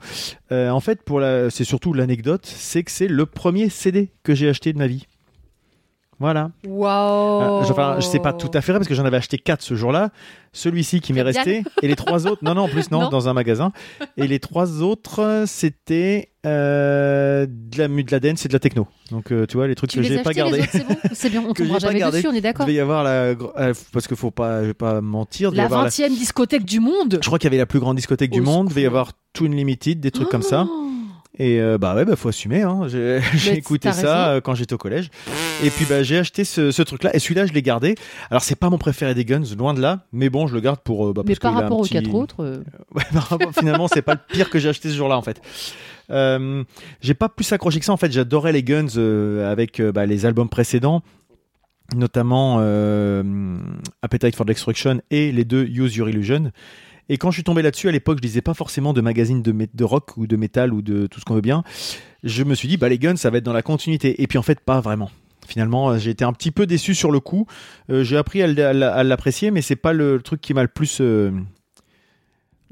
Euh, 0.52 0.70
En 0.72 0.80
fait, 0.80 1.04
pour 1.04 1.20
la, 1.20 1.50
c'est 1.50 1.64
surtout 1.64 1.94
l'anecdote, 1.94 2.46
c'est 2.46 2.84
que 2.84 2.92
c'est 2.92 3.08
le 3.08 3.26
premier 3.28 3.70
CD 3.70 4.12
que 4.24 4.34
j'ai 4.36 4.50
acheté 4.50 4.74
de 4.74 4.78
ma 4.78 4.88
vie. 4.88 5.06
Voilà. 6.20 6.50
Waouh 6.68 7.62
enfin, 7.62 7.98
je 8.00 8.06
sais 8.06 8.18
pas 8.20 8.34
tout 8.34 8.50
à 8.56 8.62
fait 8.62 8.72
vrai 8.72 8.80
parce 8.80 8.88
que 8.88 8.96
j'en 8.96 9.06
avais 9.06 9.18
acheté 9.18 9.38
quatre 9.38 9.62
ce 9.62 9.76
jour-là. 9.76 10.10
Celui-ci 10.52 11.00
qui 11.02 11.14
m'est 11.14 11.22
resté 11.22 11.64
et 11.84 11.88
les 11.88 11.96
trois 11.96 12.26
autres. 12.26 12.44
Non, 12.44 12.56
non, 12.56 12.64
en 12.64 12.68
plus 12.70 12.90
non, 12.90 13.02
Non. 13.02 13.10
dans 13.10 13.30
un 13.30 13.34
magasin. 13.34 13.72
Et 14.18 14.26
les 14.28 14.40
trois 14.40 14.82
autres, 14.82 15.44
c'était 15.46 16.30
euh, 16.48 17.46
de 17.48 17.78
la 17.78 17.88
mu- 17.88 18.04
de 18.04 18.12
la 18.12 18.20
dance 18.20 18.44
et 18.46 18.48
de 18.48 18.54
la 18.54 18.60
techno. 18.60 18.88
Donc 19.12 19.32
euh, 19.32 19.46
tu 19.46 19.58
vois 19.58 19.68
les 19.68 19.76
trucs 19.76 19.92
Tu 19.92 19.98
que 19.98 20.04
j'ai 20.04 20.18
as 20.20 20.24
pas 20.24 20.32
autres, 20.32 20.58
c'est 20.72 20.88
bon 20.88 20.96
C'est 21.14 21.30
bien, 21.30 21.44
on 21.48 21.54
tombera 21.54 21.78
jamais 21.78 22.00
gardé. 22.00 22.18
dessus, 22.18 22.28
on 22.28 22.34
est 22.34 22.38
Il 22.38 22.42
d'accord. 22.42 22.66
devait 22.66 22.78
y 22.78 22.80
avoir 22.80 23.04
la 23.04 23.12
euh, 23.12 23.74
parce 23.94 24.08
que 24.08 24.16
faut 24.16 24.32
pas, 24.32 24.62
je 24.64 24.68
vais 24.68 24.74
pas 24.74 25.02
mentir. 25.02 25.50
il 25.54 25.58
La 25.58 25.66
avoir 25.66 25.84
20 25.84 25.88
e 26.06 26.10
discothèque 26.10 26.66
du 26.66 26.80
monde 26.80 27.20
Je 27.22 27.28
crois 27.28 27.38
qu'il 27.38 27.46
y 27.48 27.52
avait 27.52 27.58
la 27.58 27.68
plus 27.68 27.80
grande 27.80 27.98
discothèque 27.98 28.32
du 28.32 28.42
monde. 28.42 28.68
Il 28.68 28.70
devait 28.70 28.82
y 28.84 28.86
avoir 28.88 29.12
Toon 29.34 29.50
Limited, 29.50 30.00
des 30.00 30.10
trucs 30.12 30.30
comme 30.30 30.42
ça. 30.42 30.66
Et 31.40 31.62
euh, 31.62 31.78
bah 31.78 31.94
ouais, 31.96 32.04
bah 32.04 32.16
faut 32.16 32.30
assumer. 32.30 32.64
Hein. 32.64 32.88
J'ai 32.88 33.22
écouté 33.54 33.92
ça 33.92 33.96
raison. 33.96 34.08
euh, 34.38 34.42
quand 34.42 34.56
j'étais 34.56 34.74
au 34.74 34.80
collège. 34.80 35.10
Et 35.64 35.70
puis 35.70 35.86
bah 35.88 36.02
j'ai 36.02 36.18
acheté 36.18 36.44
ce, 36.44 36.72
ce 36.72 36.82
truc-là. 36.82 37.16
Et 37.16 37.20
celui-là, 37.20 37.46
je 37.46 37.54
l'ai 37.54 37.62
gardé. 37.62 37.94
Alors 38.32 38.42
c'est 38.42 38.56
pas 38.56 38.70
mon 38.72 38.80
préféré 38.80 39.14
des 39.14 39.24
Guns, 39.24 39.44
loin 39.58 39.74
de 39.76 39.82
là. 39.82 40.00
Mais 40.12 40.30
bon, 40.30 40.48
je 40.48 40.56
le 40.56 40.62
garde 40.62 40.80
pour. 40.80 41.08
euh, 41.08 41.14
bah, 41.14 41.22
Mais 41.26 41.36
parce 41.36 41.40
par 41.54 41.54
rapport 41.62 41.80
aux 41.80 41.84
petit- 41.84 41.94
quatre 41.94 42.14
autres, 42.16 42.44
euh, 42.44 42.64
Ouais, 42.96 43.04
rapport- 43.14 43.54
finalement, 43.54 43.88
c'est 43.88 44.02
pas 44.02 44.16
le 44.16 44.20
pire 44.34 44.50
que 44.50 44.58
j'ai 44.58 44.70
acheté 44.70 44.90
ce 44.90 44.96
jour-là 44.96 45.16
en 45.18 45.22
fait. 45.22 45.40
Euh, 46.10 46.64
j'ai 47.02 47.14
pas 47.14 47.30
plus 47.30 47.52
accroché 47.54 47.80
que 47.80 47.86
ça 47.86 47.94
en 47.94 47.98
fait. 47.98 48.12
J'adorais 48.12 48.52
les 48.52 48.64
Guns 48.64 48.88
avec 49.46 49.80
bah, 49.80 50.06
les 50.08 50.26
albums 50.26 50.50
précédents, 50.50 51.04
notamment 51.96 52.58
Appetite 54.02 54.36
for 54.36 54.46
Destruction 54.46 55.02
et 55.12 55.32
les 55.32 55.46
deux 55.46 55.66
Use 55.66 55.96
Your 55.96 56.10
Illusion. 56.10 56.52
Et 57.10 57.18
quand 57.18 57.32
je 57.32 57.36
suis 57.36 57.44
tombé 57.44 57.62
là-dessus 57.62 57.88
à 57.88 57.92
l'époque, 57.92 58.18
je 58.22 58.24
lisais 58.24 58.42
pas 58.42 58.54
forcément 58.54 58.94
de 58.94 59.02
magazines 59.02 59.42
de, 59.42 59.84
rock 59.84 60.18
ou 60.18 60.28
de 60.28 60.36
métal 60.36 60.74
ou 60.74 60.82
de 60.82 61.08
tout 61.08 61.20
ce 61.20 61.26
qu'on 61.26 61.36
veut 61.36 61.42
bien. 61.42 61.64
Je 62.24 62.44
me 62.44 62.54
suis 62.54 62.68
dit, 62.68 62.78
bah 62.78 62.90
les 62.90 63.00
Guns, 63.00 63.16
ça 63.16 63.30
va 63.30 63.38
être 63.38 63.44
dans 63.44 63.54
la 63.54 63.62
continuité. 63.62 64.22
Et 64.22 64.28
puis 64.28 64.38
en 64.38 64.42
fait, 64.42 64.60
pas 64.60 64.82
vraiment. 64.82 65.10
Finalement, 65.48 65.92
euh, 65.92 65.98
j'ai 65.98 66.12
été 66.12 66.26
un 66.26 66.34
petit 66.34 66.52
peu 66.52 66.66
déçu 66.66 66.94
sur 66.94 67.12
le 67.12 67.22
coup. 67.22 67.48
Euh, 67.90 68.04
j'ai 68.04 68.18
appris 68.18 68.42
à, 68.42 68.74
l'apprécier, 69.04 69.52
mais 69.52 69.62
c'est 69.62 69.78
pas 69.78 69.94
le 69.94 70.22
truc 70.22 70.42
qui 70.42 70.54
m'a 70.54 70.64
le 70.64 70.68
plus 70.68 70.98
euh, 71.00 71.32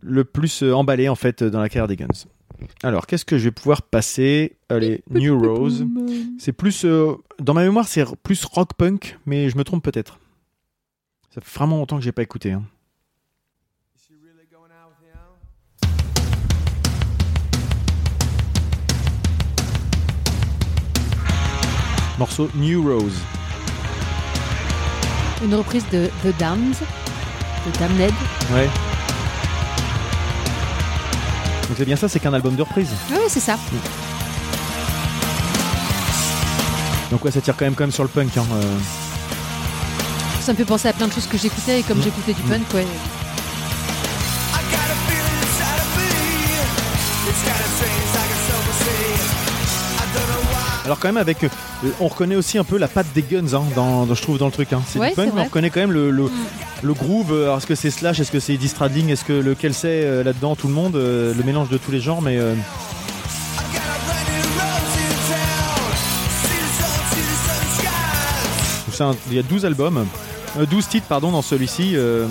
le 0.01 0.25
plus 0.25 0.61
emballé 0.63 1.07
en 1.07 1.15
fait 1.15 1.43
dans 1.43 1.61
la 1.61 1.69
carrière 1.69 1.87
des 1.87 1.95
Guns. 1.95 2.07
Alors, 2.83 3.07
qu'est-ce 3.07 3.25
que 3.25 3.37
je 3.37 3.45
vais 3.45 3.51
pouvoir 3.51 3.81
passer? 3.81 4.57
Allez, 4.69 5.03
New 5.09 5.39
Rose. 5.39 5.85
C'est 6.37 6.53
plus 6.53 6.85
dans 6.85 7.53
ma 7.53 7.63
mémoire, 7.63 7.87
c'est 7.87 8.05
plus 8.23 8.43
rock 8.45 8.73
punk, 8.77 9.17
mais 9.25 9.49
je 9.49 9.57
me 9.57 9.63
trompe 9.63 9.83
peut-être. 9.83 10.19
Ça 11.33 11.41
fait 11.41 11.57
vraiment 11.57 11.77
longtemps 11.77 11.97
que 11.97 12.03
j'ai 12.03 12.13
pas 12.13 12.23
écouté. 12.23 12.51
hein. 12.51 12.63
Morceau 22.17 22.49
New 22.55 22.81
Rose. 22.87 23.17
Une 25.43 25.53
reprise 25.55 25.83
de 25.91 26.09
The 26.23 26.35
Damned, 26.39 26.75
de 27.65 27.77
Damned. 27.79 28.13
Ouais. 28.53 28.69
Donc 31.67 31.77
c'est 31.77 31.85
bien 31.85 31.95
ça, 31.95 32.07
c'est 32.07 32.19
qu'un 32.19 32.33
album 32.33 32.55
de 32.55 32.61
reprise. 32.61 32.89
Ah 33.11 33.15
oui, 33.17 33.25
c'est 33.27 33.39
ça. 33.39 33.57
Donc 37.11 37.23
ouais, 37.25 37.31
ça 37.31 37.41
tire 37.41 37.55
quand 37.57 37.65
même 37.65 37.75
quand 37.75 37.83
même 37.83 37.91
sur 37.91 38.03
le 38.03 38.09
punk. 38.09 38.37
Hein, 38.37 38.45
euh. 38.53 38.77
Ça 40.41 40.53
me 40.53 40.57
fait 40.57 40.65
penser 40.65 40.87
à 40.87 40.93
plein 40.93 41.07
de 41.07 41.13
choses 41.13 41.27
que 41.27 41.37
j'écoutais 41.37 41.79
et 41.79 41.83
comme 41.83 41.99
Mm. 41.99 42.03
j'écoutais 42.03 42.33
du 42.33 42.41
punk, 42.43 42.61
ouais. 42.73 42.85
Alors 50.85 50.99
quand 50.99 51.07
même 51.07 51.17
avec, 51.17 51.43
euh, 51.43 51.49
on 51.99 52.07
reconnaît 52.07 52.35
aussi 52.35 52.57
un 52.59 52.63
peu 52.63 52.77
la 52.77 52.87
patte 52.87 53.07
des 53.15 53.23
Guns, 53.23 53.53
hein, 53.53 53.63
dans, 53.75 54.05
dans- 54.05 54.13
je 54.13 54.21
trouve 54.21 54.37
dans 54.37 54.45
le 54.45 54.51
truc. 54.51 54.71
Hein. 54.71 54.81
C'est 54.87 54.99
Ouais, 54.99 55.09
du 55.09 55.15
punk, 55.15 55.25
c'est 55.25 55.25
mais 55.27 55.31
on 55.31 55.35
vrai. 55.37 55.43
reconnaît 55.45 55.69
quand 55.71 55.79
même 55.79 55.91
le, 55.91 56.11
le, 56.11 56.29
le 56.83 56.93
groove. 56.93 57.31
Alors 57.33 57.57
est-ce 57.57 57.65
que 57.65 57.73
c'est 57.75 57.89
Slash, 57.89 58.19
est-ce 58.19 58.31
que 58.31 58.39
c'est 58.39 58.53
Eddie 58.53 58.67
Stradling, 58.67 59.09
est-ce 59.09 59.25
que 59.25 59.33
lequel 59.33 59.73
c'est 59.73 59.87
euh, 60.03 60.23
là-dedans, 60.23 60.55
tout 60.55 60.67
le 60.67 60.73
monde, 60.73 60.95
euh, 60.95 61.33
le 61.33 61.43
mélange 61.43 61.69
de 61.69 61.77
tous 61.77 61.91
les 61.91 61.99
genres, 62.01 62.21
mais 62.21 62.37
euh, 62.37 62.53
il 69.29 69.35
y 69.35 69.39
a 69.39 69.43
12 69.43 69.65
albums, 69.65 70.05
euh, 70.57 70.65
12 70.65 70.87
titres 70.87 71.07
pardon 71.07 71.31
dans 71.31 71.41
celui-ci. 71.41 71.93
euh, 71.95 72.27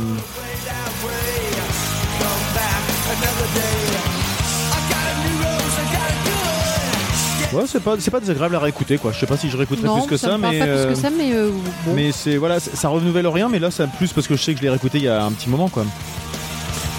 ouais, 7.54 7.64
c'est 7.66 7.82
pas, 7.82 7.96
c'est 7.98 8.10
pas 8.10 8.20
désagréable 8.20 8.56
à 8.56 8.58
réécouter 8.58 8.98
quoi. 8.98 9.12
Je 9.12 9.18
sais 9.18 9.26
pas 9.26 9.36
si 9.36 9.50
je 9.50 9.56
réécouterai 9.56 9.86
Non, 9.86 10.00
plus 10.00 10.10
que 10.10 10.16
ça, 10.16 10.28
ça, 10.28 10.36
me 10.36 10.42
parle 10.42 10.54
mais 10.54 10.58
pas 10.60 10.66
plus 10.66 10.74
euh, 10.74 10.88
que 10.90 10.94
ça, 10.94 11.10
mais 11.10 11.32
euh, 11.32 11.50
bon. 11.86 11.94
Mais 11.94 12.12
c'est 12.12 12.36
voilà, 12.36 12.60
ça 12.60 12.88
renouvelle 12.88 13.26
rien, 13.26 13.48
mais 13.48 13.58
là 13.58 13.70
ça 13.70 13.86
plus 13.86 14.12
parce 14.12 14.26
que 14.26 14.36
je 14.36 14.42
sais 14.42 14.52
que 14.52 14.58
je 14.58 14.64
l'ai 14.64 14.70
réécouté 14.70 14.98
il 14.98 15.04
y 15.04 15.08
a 15.08 15.24
un 15.24 15.32
petit 15.32 15.48
moment 15.48 15.68
quoi. 15.68 15.84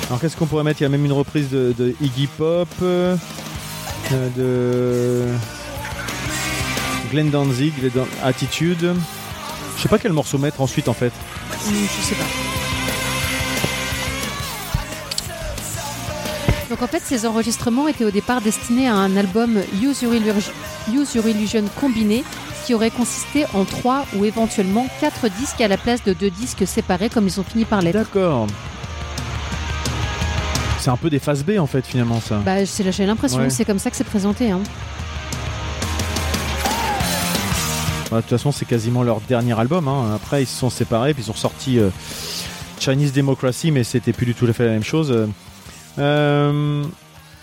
Alors 0.08 0.20
qu'est-ce 0.20 0.38
qu'on 0.38 0.46
pourrait 0.46 0.64
mettre? 0.64 0.82
Il 0.82 0.84
y 0.84 0.88
a 0.88 0.90
même 0.90 1.06
une 1.06 1.14
reprise 1.14 1.50
de, 1.50 1.74
de 1.78 1.96
Iggy 2.02 2.28
Pop, 2.28 2.70
euh, 2.82 3.16
de 4.38 5.26
Glenn 7.12 7.30
Danzig, 7.30 7.74
Attitude. 8.24 8.94
Je 9.78 9.82
sais 9.82 9.90
pas 9.90 9.98
quel 9.98 10.14
morceau 10.14 10.38
mettre 10.38 10.62
ensuite 10.62 10.88
en 10.88 10.94
fait. 10.94 11.12
Je 11.66 12.02
sais 12.04 12.16
pas. 12.16 12.45
Donc 16.70 16.82
en 16.82 16.88
fait, 16.88 17.02
ces 17.04 17.26
enregistrements 17.28 17.88
étaient 17.88 18.06
au 18.06 18.12
départ 18.12 18.42
destinés 18.42 18.88
à 18.88 18.96
un 18.96 19.16
album 19.16 19.58
Use 19.82 20.02
Your, 20.02 20.16
Illusion, 20.16 20.52
Use 20.92 21.14
Your 21.16 21.28
Illusion 21.28 21.64
combiné 21.80 22.24
qui 22.66 22.74
aurait 22.74 22.90
consisté 22.90 23.46
en 23.54 23.66
trois 23.66 24.06
ou 24.16 24.26
éventuellement 24.26 24.88
quatre 25.00 25.28
disques 25.30 25.62
à 25.62 25.68
la 25.68 25.78
place 25.78 26.04
de 26.04 26.14
deux 26.14 26.32
disques 26.32 26.66
séparés 26.66 27.10
comme 27.10 27.28
ils 27.28 27.40
ont 27.40 27.44
fini 27.44 27.66
par 27.66 27.82
l'être. 27.84 27.94
D'accord. 27.94 28.48
C'est 30.80 30.90
un 30.90 30.98
peu 30.98 31.12
des 31.12 31.20
phases 31.20 31.44
B 31.46 31.60
en 31.60 31.68
fait 31.68 31.86
finalement 31.86 32.20
ça. 32.20 32.38
Bah, 32.44 32.66
c'est- 32.66 32.92
j'ai 32.92 33.06
l'impression, 33.06 33.40
Ouais. 33.40 33.50
c'est 33.52 33.66
comme 33.66 33.80
ça 33.80 33.92
que 33.92 33.96
c'est 33.96 34.04
présenté. 34.04 34.50
Hein. 34.52 34.62
Bah, 38.10 38.18
De 38.18 38.22
toute 38.22 38.30
façon 38.32 38.52
c'est 38.52 38.66
quasiment 38.66 39.04
leur 39.04 39.22
dernier 39.22 39.58
album. 39.60 39.88
hein. 39.88 40.14
Après 40.16 40.42
ils 40.44 40.48
se 40.48 40.58
sont 40.60 40.72
séparés 40.72 41.14
puis 41.14 41.24
ils 41.28 41.30
ont 41.32 41.36
sorti 41.36 41.78
euh, 41.80 41.90
Chinese 42.80 43.14
Democracy 43.14 43.70
mais 43.72 43.84
c'était 43.84 44.14
plus 44.14 44.26
du 44.26 44.34
tout 44.34 44.52
fait 44.54 44.66
la 44.66 44.72
même 44.72 44.84
chose. 44.84 45.12
Euh, 45.98 46.84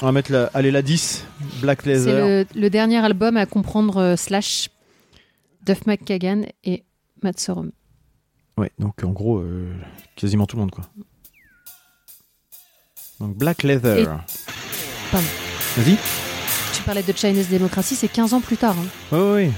on 0.03 0.07
va 0.07 0.13
mettre 0.13 0.33
la, 0.33 0.51
allez, 0.55 0.71
la 0.71 0.83
10, 0.83 1.25
Black 1.61 1.81
C'est 1.83 1.91
Leather. 1.95 2.27
le, 2.27 2.47
le 2.61 2.71
dernier 2.71 2.99
album 2.99 3.37
à 3.37 3.47
comprendre 3.47 3.97
euh, 3.99 4.17
Slash, 4.17 4.69
Duff 5.65 5.87
McKagan 5.87 6.43
et 6.65 6.85
Matt 7.23 7.39
Sorum. 7.41 7.71
Ouais, 8.59 8.71
donc 8.79 9.03
en 9.05 9.11
gros, 9.11 9.39
euh, 9.39 9.73
quasiment 10.17 10.47
tout 10.47 10.57
le 10.57 10.63
monde 10.63 10.71
quoi. 10.73 10.85
Donc 13.21 13.37
Black 13.37 13.63
Leather. 13.63 13.99
Et- 13.99 14.05
Pardon. 15.11 15.27
Vas-y. 15.77 15.97
Tu 16.75 16.83
parlais 16.83 17.03
de 17.03 17.13
Chinese 17.17 17.49
Democracy, 17.49 17.95
c'est 17.95 18.09
15 18.09 18.35
ans 18.35 18.41
plus 18.41 18.57
tard. 18.57 18.75
hein. 18.79 19.17
Ouais, 19.17 19.33
ouais. 19.33 19.51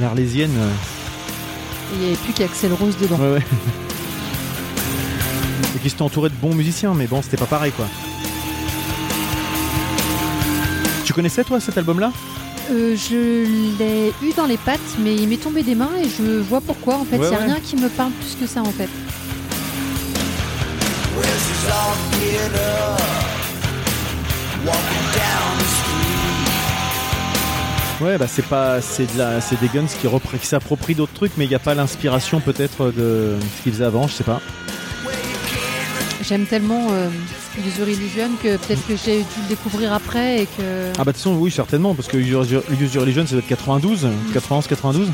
L'Arlésienne. 0.00 0.54
euh, 0.58 0.70
Il 1.94 1.98
n'y 2.00 2.06
avait 2.06 2.16
plus 2.16 2.32
qu'Axel 2.34 2.72
Rose 2.74 2.98
dedans. 2.98 3.18
ouais, 3.18 3.32
ouais. 3.34 3.42
Et 5.76 5.78
qui 5.78 5.90
s'était 5.90 6.02
entouré 6.02 6.30
de 6.30 6.34
bons 6.34 6.54
musiciens, 6.54 6.94
mais 6.94 7.06
bon, 7.06 7.20
c'était 7.22 7.36
pas 7.36 7.44
pareil 7.46 7.70
quoi. 7.72 7.86
Tu 11.04 11.12
connaissais 11.12 11.44
toi 11.44 11.60
cet 11.60 11.76
album-là? 11.78 12.10
Euh, 12.72 12.96
je 12.96 13.76
l'ai 13.78 14.12
eu 14.22 14.32
dans 14.36 14.46
les 14.46 14.56
pattes, 14.56 14.80
mais 14.98 15.14
il 15.14 15.28
m'est 15.28 15.36
tombé 15.36 15.62
des 15.62 15.74
mains 15.76 15.90
et 16.02 16.08
je 16.08 16.40
vois 16.40 16.60
pourquoi. 16.60 16.96
En 16.96 17.04
fait, 17.04 17.16
il 17.16 17.20
Ouais, 17.22 17.28
n'y 17.30 17.36
a 17.36 17.38
ouais. 17.38 17.44
rien 17.44 17.60
qui 17.60 17.76
me 17.76 17.88
parle 17.88 18.10
plus 18.12 18.34
que 18.40 18.46
ça 18.46 18.60
en 18.60 18.72
fait. 18.72 18.88
Ouais, 28.00 28.18
bah 28.18 28.26
c'est 28.28 28.44
pas, 28.44 28.82
c'est 28.82 29.10
de 29.14 29.18
la, 29.18 29.40
c'est 29.40 29.58
des 29.58 29.68
Guns 29.68 29.86
qui, 29.86 30.06
qui 30.38 30.46
s'approprient 30.46 30.94
d'autres 30.94 31.14
trucs, 31.14 31.32
mais 31.38 31.44
il 31.46 31.48
n'y 31.48 31.54
a 31.54 31.58
pas 31.58 31.74
l'inspiration 31.74 32.40
peut-être 32.40 32.90
de 32.92 33.36
ce 33.58 33.62
qu'ils 33.62 33.72
faisaient 33.72 33.84
avant, 33.84 34.06
je 34.06 34.12
sais 34.12 34.24
pas. 34.24 34.40
J'aime 36.28 36.44
tellement 36.46 36.88
euh, 36.90 37.08
Use 37.58 37.78
Your 37.78 37.88
Illusion 37.88 38.30
que 38.42 38.56
peut-être 38.56 38.84
que 38.86 38.94
j'ai 38.96 39.18
dû 39.18 39.24
le 39.42 39.48
découvrir 39.48 39.92
après 39.92 40.42
et 40.42 40.46
que 40.46 40.90
Ah 40.98 41.04
bah 41.04 41.04
de 41.04 41.10
toute 41.12 41.16
façon 41.18 41.34
oui 41.36 41.52
certainement 41.52 41.94
parce 41.94 42.08
que 42.08 42.16
Use 42.16 42.28
Your 42.28 42.42
Use 42.80 42.94
Your 42.94 43.02
Religion 43.04 43.24
ça 43.24 43.32
doit 43.32 43.40
être 43.40 43.46
92, 43.48 44.08
91, 44.32 44.66
92. 44.66 45.08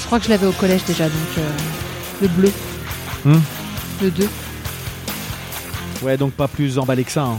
je 0.00 0.06
crois 0.06 0.18
que 0.18 0.24
je 0.24 0.30
l'avais 0.30 0.46
au 0.46 0.52
collège 0.52 0.82
déjà, 0.86 1.04
donc 1.04 1.12
euh, 1.38 1.50
le 2.22 2.28
bleu, 2.28 2.50
Hmm. 3.24 3.34
le 4.02 4.10
2. 4.10 4.28
Ouais 6.02 6.16
donc 6.16 6.32
pas 6.32 6.48
plus 6.48 6.78
emballé 6.78 7.04
que 7.04 7.12
ça. 7.12 7.24
hein. 7.24 7.38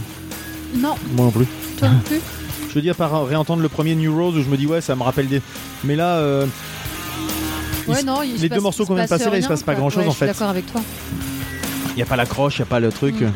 Non, 0.76 0.94
Moi 1.16 1.24
non 1.26 1.30
plus. 1.32 1.46
toi 1.78 1.88
non 1.88 1.98
plus. 2.04 2.20
Je 2.68 2.74
veux 2.74 2.82
dire 2.82 2.94
par 2.94 3.26
réentendre 3.26 3.60
le 3.62 3.68
premier 3.68 3.96
New 3.96 4.14
Rose 4.14 4.36
où 4.36 4.42
je 4.42 4.48
me 4.48 4.56
dis 4.56 4.66
ouais 4.66 4.80
ça 4.80 4.94
me 4.94 5.02
rappelle 5.02 5.26
des. 5.26 5.42
Mais 5.82 5.96
là 5.96 6.16
euh, 6.18 6.46
il 7.88 7.92
Ouais, 7.92 8.00
se- 8.02 8.06
non, 8.06 8.22
il 8.22 8.34
les 8.36 8.48
deux 8.48 8.54
passe- 8.56 8.62
morceaux 8.62 8.84
il 8.84 8.86
qu'on 8.86 8.94
vient 8.94 9.04
de 9.04 9.08
passe 9.08 9.18
passer, 9.18 9.30
là, 9.32 9.38
il 9.38 9.42
se 9.42 9.48
passe 9.48 9.62
pas 9.64 9.72
quoi. 9.72 9.80
grand-chose, 9.80 10.02
Ouais, 10.04 10.08
en 10.08 10.10
je 10.12 10.16
suis 10.16 10.20
fait. 10.20 10.26
D'accord 10.32 10.50
avec 10.50 10.70
toi. 10.70 10.80
Il 12.00 12.04
y 12.04 12.06
a 12.06 12.06
pas 12.06 12.16
l'accroche, 12.16 12.56
il 12.56 12.60
y 12.60 12.62
a 12.62 12.66
pas 12.66 12.80
le 12.80 12.90
truc. 12.90 13.20
Mm. 13.20 13.32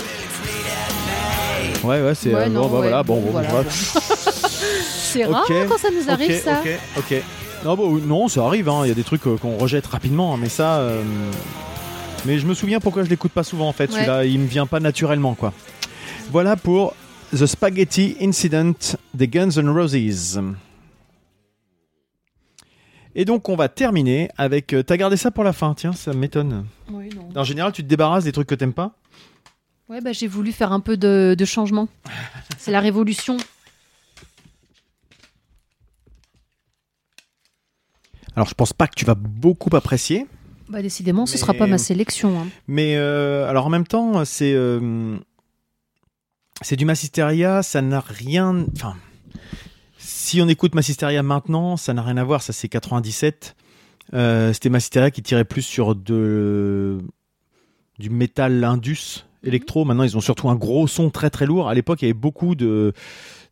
Ouais 1.86 2.00
ouais 2.02 2.14
c'est 2.14 2.34
Ouais, 2.34 2.42
euh, 2.44 2.48
non, 2.48 2.62
bon, 2.62 2.68
bah, 2.68 2.74
ouais, 2.76 2.80
voilà 2.88 3.02
bon, 3.02 3.20
bon, 3.20 3.30
voilà, 3.30 3.48
voilà. 3.48 3.68
C'est 3.70 5.24
rare 5.26 5.44
hein, 5.50 5.66
quand 5.68 5.78
ça 5.78 5.88
nous 5.90 6.10
arrive 6.10 6.40
ça. 6.42 6.60
ok 6.60 6.68
ok. 6.98 7.22
Non 7.64 7.76
bon, 7.76 7.98
non 7.98 8.28
ça 8.28 8.42
arrive 8.46 8.68
hein. 8.70 8.80
il 8.84 8.88
y 8.88 8.90
a 8.90 8.94
des 8.94 9.04
trucs 9.04 9.26
euh, 9.26 9.36
qu'on 9.36 9.56
rejette 9.58 9.86
rapidement 9.86 10.36
mais 10.38 10.48
ça. 10.48 10.78
euh, 10.78 11.02
Mais 12.24 12.38
je 12.38 12.46
me 12.46 12.54
souviens 12.54 12.80
pourquoi 12.80 13.04
je 13.04 13.10
l'écoute 13.10 13.32
pas 13.32 13.44
souvent 13.44 13.68
en 13.68 13.72
fait. 13.74 13.90
Ouais. 13.90 13.96
Celui-là 13.96 14.24
il 14.24 14.40
me 14.40 14.46
vient 14.46 14.66
pas 14.66 14.80
naturellement 14.80 15.34
quoi. 15.34 15.52
Voilà 16.32 16.56
pour 16.56 16.94
The 17.36 17.44
Spaghetti 17.46 18.16
Incident 18.22 18.72
des 19.12 19.28
Guns 19.28 19.50
N' 19.50 19.68
Roses. 19.68 20.40
Et 23.14 23.24
donc 23.24 23.48
on 23.48 23.56
va 23.56 23.68
terminer 23.68 24.28
avec. 24.36 24.72
euh, 24.72 24.82
T'as 24.82 24.96
gardé 24.96 25.16
ça 25.16 25.30
pour 25.30 25.44
la 25.44 25.52
fin, 25.52 25.74
tiens, 25.74 25.92
ça 25.92 26.12
m'étonne. 26.12 26.66
Oui, 26.90 27.08
non. 27.14 27.28
En 27.40 27.44
général, 27.44 27.72
tu 27.72 27.82
te 27.82 27.88
débarrasses 27.88 28.24
des 28.24 28.32
trucs 28.32 28.48
que 28.48 28.54
t'aimes 28.54 28.72
pas. 28.74 28.96
Ouais, 29.88 30.00
bah, 30.00 30.12
j'ai 30.12 30.26
voulu 30.26 30.50
faire 30.52 30.72
un 30.72 30.80
peu 30.80 30.96
de, 30.96 31.34
de 31.38 31.44
changement. 31.44 31.88
C'est 32.58 32.70
la 32.72 32.80
révolution. 32.80 33.36
Alors 38.36 38.48
je 38.48 38.54
pense 38.54 38.72
pas 38.72 38.88
que 38.88 38.94
tu 38.96 39.04
vas 39.04 39.14
beaucoup 39.14 39.74
apprécier, 39.76 40.26
Bah, 40.68 40.82
décidément, 40.82 41.24
ce 41.26 41.38
sera 41.38 41.54
pas 41.54 41.66
ma 41.68 41.78
sélection. 41.78 42.40
hein. 42.40 42.46
mais 42.66 42.96
euh, 42.96 43.48
alors 43.48 43.66
en 43.66 43.70
même 43.70 43.86
temps, 43.86 44.24
c'est 44.24 44.52
euh, 44.54 45.16
c'est 46.60 46.74
du 46.76 46.84
Massisteria, 46.84 47.62
ça 47.62 47.80
n'a 47.80 48.00
rien. 48.00 48.66
Enfin, 48.74 48.96
si 50.04 50.40
on 50.42 50.48
écoute 50.48 50.74
Massisteria 50.74 51.22
maintenant, 51.22 51.76
ça 51.76 51.94
n'a 51.94 52.02
rien 52.02 52.16
à 52.16 52.24
voir. 52.24 52.42
Ça 52.42 52.52
c'est 52.52 52.68
97. 52.68 53.56
Euh, 54.12 54.52
C'était 54.52 54.68
Massisteria 54.68 55.10
qui 55.10 55.22
tirait 55.22 55.44
plus 55.46 55.62
sur 55.62 55.94
de 55.94 56.98
du 57.98 58.10
métal 58.10 58.62
indus 58.64 59.24
électro. 59.42 59.84
Maintenant, 59.84 60.02
ils 60.02 60.16
ont 60.16 60.20
surtout 60.20 60.48
un 60.50 60.56
gros 60.56 60.86
son 60.86 61.10
très 61.10 61.30
très 61.30 61.46
lourd. 61.46 61.68
À 61.68 61.74
l'époque, 61.74 62.02
il 62.02 62.06
y 62.06 62.08
avait 62.08 62.12
beaucoup 62.18 62.54
de 62.54 62.92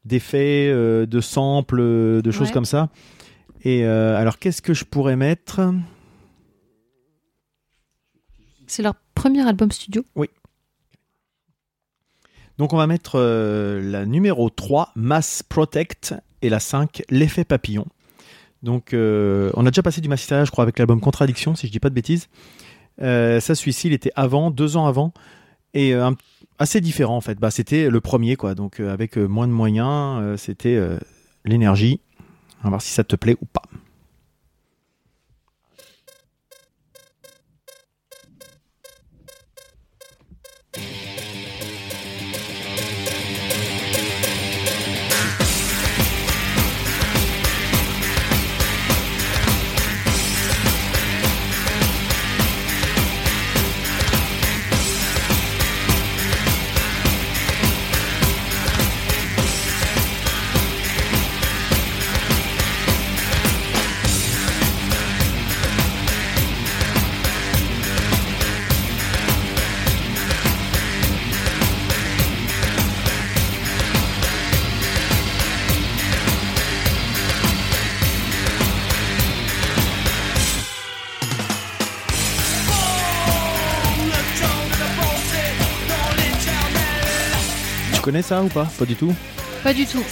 d'effets, 0.05 0.69
euh, 0.71 1.07
de 1.07 1.21
samples, 1.21 1.81
de 2.23 2.31
choses 2.31 2.49
Ouais. 2.49 2.53
comme 2.53 2.65
ça. 2.65 2.89
Et 3.65 3.85
euh, 3.87 4.17
alors, 4.17 4.39
qu'est-ce 4.39 4.61
que 4.61 4.75
je 4.75 4.85
pourrais 4.85 5.15
mettre? 5.17 5.61
C'est 8.67 8.83
leur 8.83 8.95
premier 9.15 9.47
album 9.47 9.71
studio. 9.71 10.05
Donc, 12.59 12.73
on 12.73 12.77
va 12.77 12.87
mettre 12.87 13.13
euh, 13.17 13.81
la 13.81 14.05
numéro 14.07 14.51
3, 14.51 14.91
Mass 14.97 15.43
Protect, 15.43 16.15
et 16.43 16.49
la 16.49 16.61
5, 16.61 17.03
L'effet 17.11 17.45
papillon. 17.45 17.87
Donc, 18.63 18.95
euh, 18.95 19.51
on 19.55 19.67
a 19.67 19.71
déjà 19.71 19.83
passé 19.83 20.01
du 20.01 20.09
Mass 20.09 20.23
Hysteria, 20.23 20.45
je 20.45 20.51
crois, 20.51 20.63
avec 20.63 20.79
l'album 20.79 21.01
Contradiction, 21.01 21.55
si 21.55 21.67
je 21.67 21.73
dis 21.73 21.81
pas 21.81 21.91
de 21.91 21.95
bêtises. 21.95 22.29
Euh, 23.01 23.41
ça, 23.41 23.55
celui-ci, 23.55 23.89
il 23.89 23.93
était 23.93 24.13
avant, 24.15 24.51
deux 24.51 24.77
ans 24.77 24.87
avant, 24.87 25.13
et 25.75 25.95
euh, 25.95 26.11
assez 26.59 26.81
différent 26.81 27.17
en 27.17 27.21
fait. 27.21 27.39
Bah, 27.39 27.51
c'était 27.51 27.89
le 27.89 28.01
premier, 28.01 28.37
quoi. 28.37 28.55
Donc, 28.55 28.79
avec 28.79 29.17
moins 29.17 29.49
de 29.49 29.53
moyens, 29.53 30.39
c'était 30.41 30.81
l'énergie. 31.45 32.01
On 32.61 32.65
va 32.65 32.71
voir 32.71 32.83
si 32.83 32.93
ça 32.93 33.03
te 33.03 33.17
plaît 33.17 33.37
ou 33.41 33.47
pas. 33.47 33.63
Connais 88.03 88.23
ça 88.23 88.43
ou 88.43 88.49
pas 88.49 88.69
Pas 88.79 88.85
du 88.85 88.95
tout. 88.97 89.15
Pas 89.63 89.73
du 89.73 89.87
tout. 89.87 90.03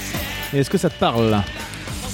Et 0.54 0.58
est-ce 0.58 0.70
que 0.70 0.78
ça 0.78 0.88
te 0.90 0.98
parle 0.98 1.28
là 1.30 1.44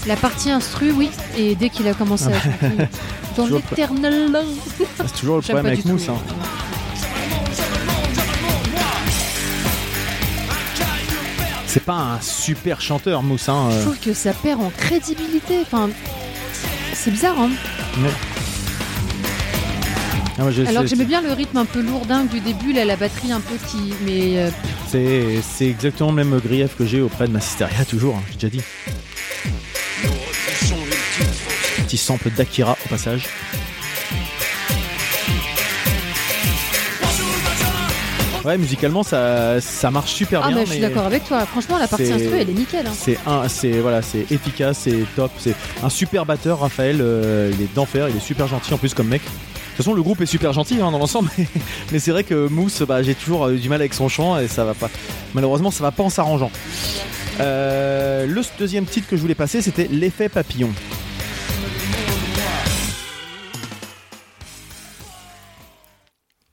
La 0.06 0.16
partie 0.16 0.50
instru, 0.50 0.90
oui. 0.92 1.10
Et 1.36 1.54
dès 1.54 1.68
qu'il 1.70 1.86
a 1.88 1.94
commencé 1.94 2.26
à 2.28 2.40
chanter 2.40 2.88
dans 3.36 3.46
l'éternel. 3.46 4.30
Ah, 4.98 5.04
C'est 5.06 5.20
toujours 5.20 5.36
le 5.36 5.42
J'aime 5.42 5.56
problème 5.56 5.72
avec 5.74 5.84
Mousse. 5.84 6.06
tout. 6.06 6.12
hein. 6.12 6.18
C'est 11.66 11.84
pas 11.84 11.94
un 11.94 12.20
super 12.22 12.80
chanteur, 12.80 13.22
Mousse. 13.22 13.48
hein, 13.48 13.68
Je 13.70 13.76
euh. 13.76 13.82
trouve 13.82 13.98
que 13.98 14.14
ça 14.14 14.32
perd 14.32 14.60
en 14.62 14.70
crédibilité. 14.70 15.58
Enfin, 15.62 15.90
c'est 16.94 17.10
bizarre, 17.10 17.38
hein. 17.38 17.50
Ah, 20.38 20.42
moi, 20.42 20.50
Alors 20.68 20.82
que 20.82 20.88
j'aimais 20.88 21.04
bien 21.04 21.20
le 21.22 21.32
rythme 21.32 21.56
un 21.58 21.64
peu 21.64 21.80
lourdingue 21.80 22.28
du 22.28 22.40
début, 22.40 22.72
là, 22.72 22.84
la 22.84 22.96
batterie 22.96 23.32
un 23.32 23.40
peu 23.40 23.54
qui. 23.68 23.92
Mais 24.06 24.38
euh, 24.38 24.50
C'est 24.88 25.40
c'est 25.42 25.66
exactement 25.66 26.10
le 26.10 26.24
même 26.24 26.38
grief 26.40 26.76
que 26.76 26.86
j'ai 26.86 27.00
auprès 27.00 27.26
de 27.26 27.32
ma 27.32 27.40
Systeria, 27.40 27.84
toujours, 27.84 28.16
hein, 28.16 28.22
j'ai 28.30 28.34
déjà 28.34 28.48
dit. 28.48 28.62
Petit 31.84 31.96
sample 31.96 32.30
d'Akira 32.30 32.76
au 32.84 32.88
passage. 32.88 33.26
Ouais, 38.44 38.56
musicalement, 38.58 39.02
ça, 39.02 39.60
ça 39.60 39.90
marche 39.90 40.12
super 40.12 40.40
ah, 40.44 40.48
bien. 40.48 40.58
bah, 40.58 40.62
je 40.66 40.70
suis 40.70 40.80
d'accord 40.80 41.06
avec 41.06 41.24
toi. 41.24 41.44
Franchement, 41.46 41.78
la 41.78 41.88
partie 41.88 42.12
instru, 42.12 42.36
elle 42.38 42.48
est 42.50 42.54
nickel. 42.54 42.86
hein. 42.86 42.92
C'est 42.96 43.18
un, 43.26 43.48
c'est 43.48 43.80
voilà, 43.80 44.02
c'est 44.02 44.30
efficace, 44.30 44.78
c'est 44.82 45.04
top, 45.16 45.32
c'est 45.38 45.54
un 45.82 45.88
super 45.90 46.24
batteur, 46.24 46.60
Raphaël. 46.60 46.98
euh, 47.00 47.50
il 47.52 47.60
est 47.64 47.74
d'enfer, 47.74 48.08
il 48.08 48.16
est 48.16 48.20
super 48.20 48.46
gentil 48.46 48.72
en 48.72 48.78
plus 48.78 48.94
comme 48.94 49.08
mec. 49.08 49.22
De 49.76 49.82
toute 49.82 49.84
façon, 49.84 49.94
le 49.94 50.02
groupe 50.02 50.22
est 50.22 50.26
super 50.26 50.54
gentil 50.54 50.80
hein, 50.80 50.90
dans 50.90 50.98
l'ensemble, 50.98 51.28
mais, 51.92 51.98
c'est 51.98 52.10
vrai 52.10 52.24
que 52.24 52.48
Mousse, 52.48 52.80
bah, 52.80 53.02
j'ai 53.02 53.14
toujours 53.14 53.44
euh, 53.44 53.56
du 53.56 53.68
mal 53.68 53.78
avec 53.82 53.92
son 53.92 54.08
chant 54.08 54.38
et 54.38 54.48
ça 54.48 54.64
va 54.64 54.72
pas. 54.72 54.88
Malheureusement, 55.34 55.70
ça 55.70 55.84
va 55.84 55.90
pas 55.90 56.02
en 56.02 56.08
s'arrangeant. 56.08 56.50
Euh, 57.40 58.24
le 58.24 58.40
deuxième 58.58 58.86
titre 58.86 59.06
que 59.06 59.16
je 59.16 59.20
voulais 59.20 59.34
passer, 59.34 59.60
c'était 59.60 59.86
l'effet 59.92 60.30
papillon. 60.30 60.70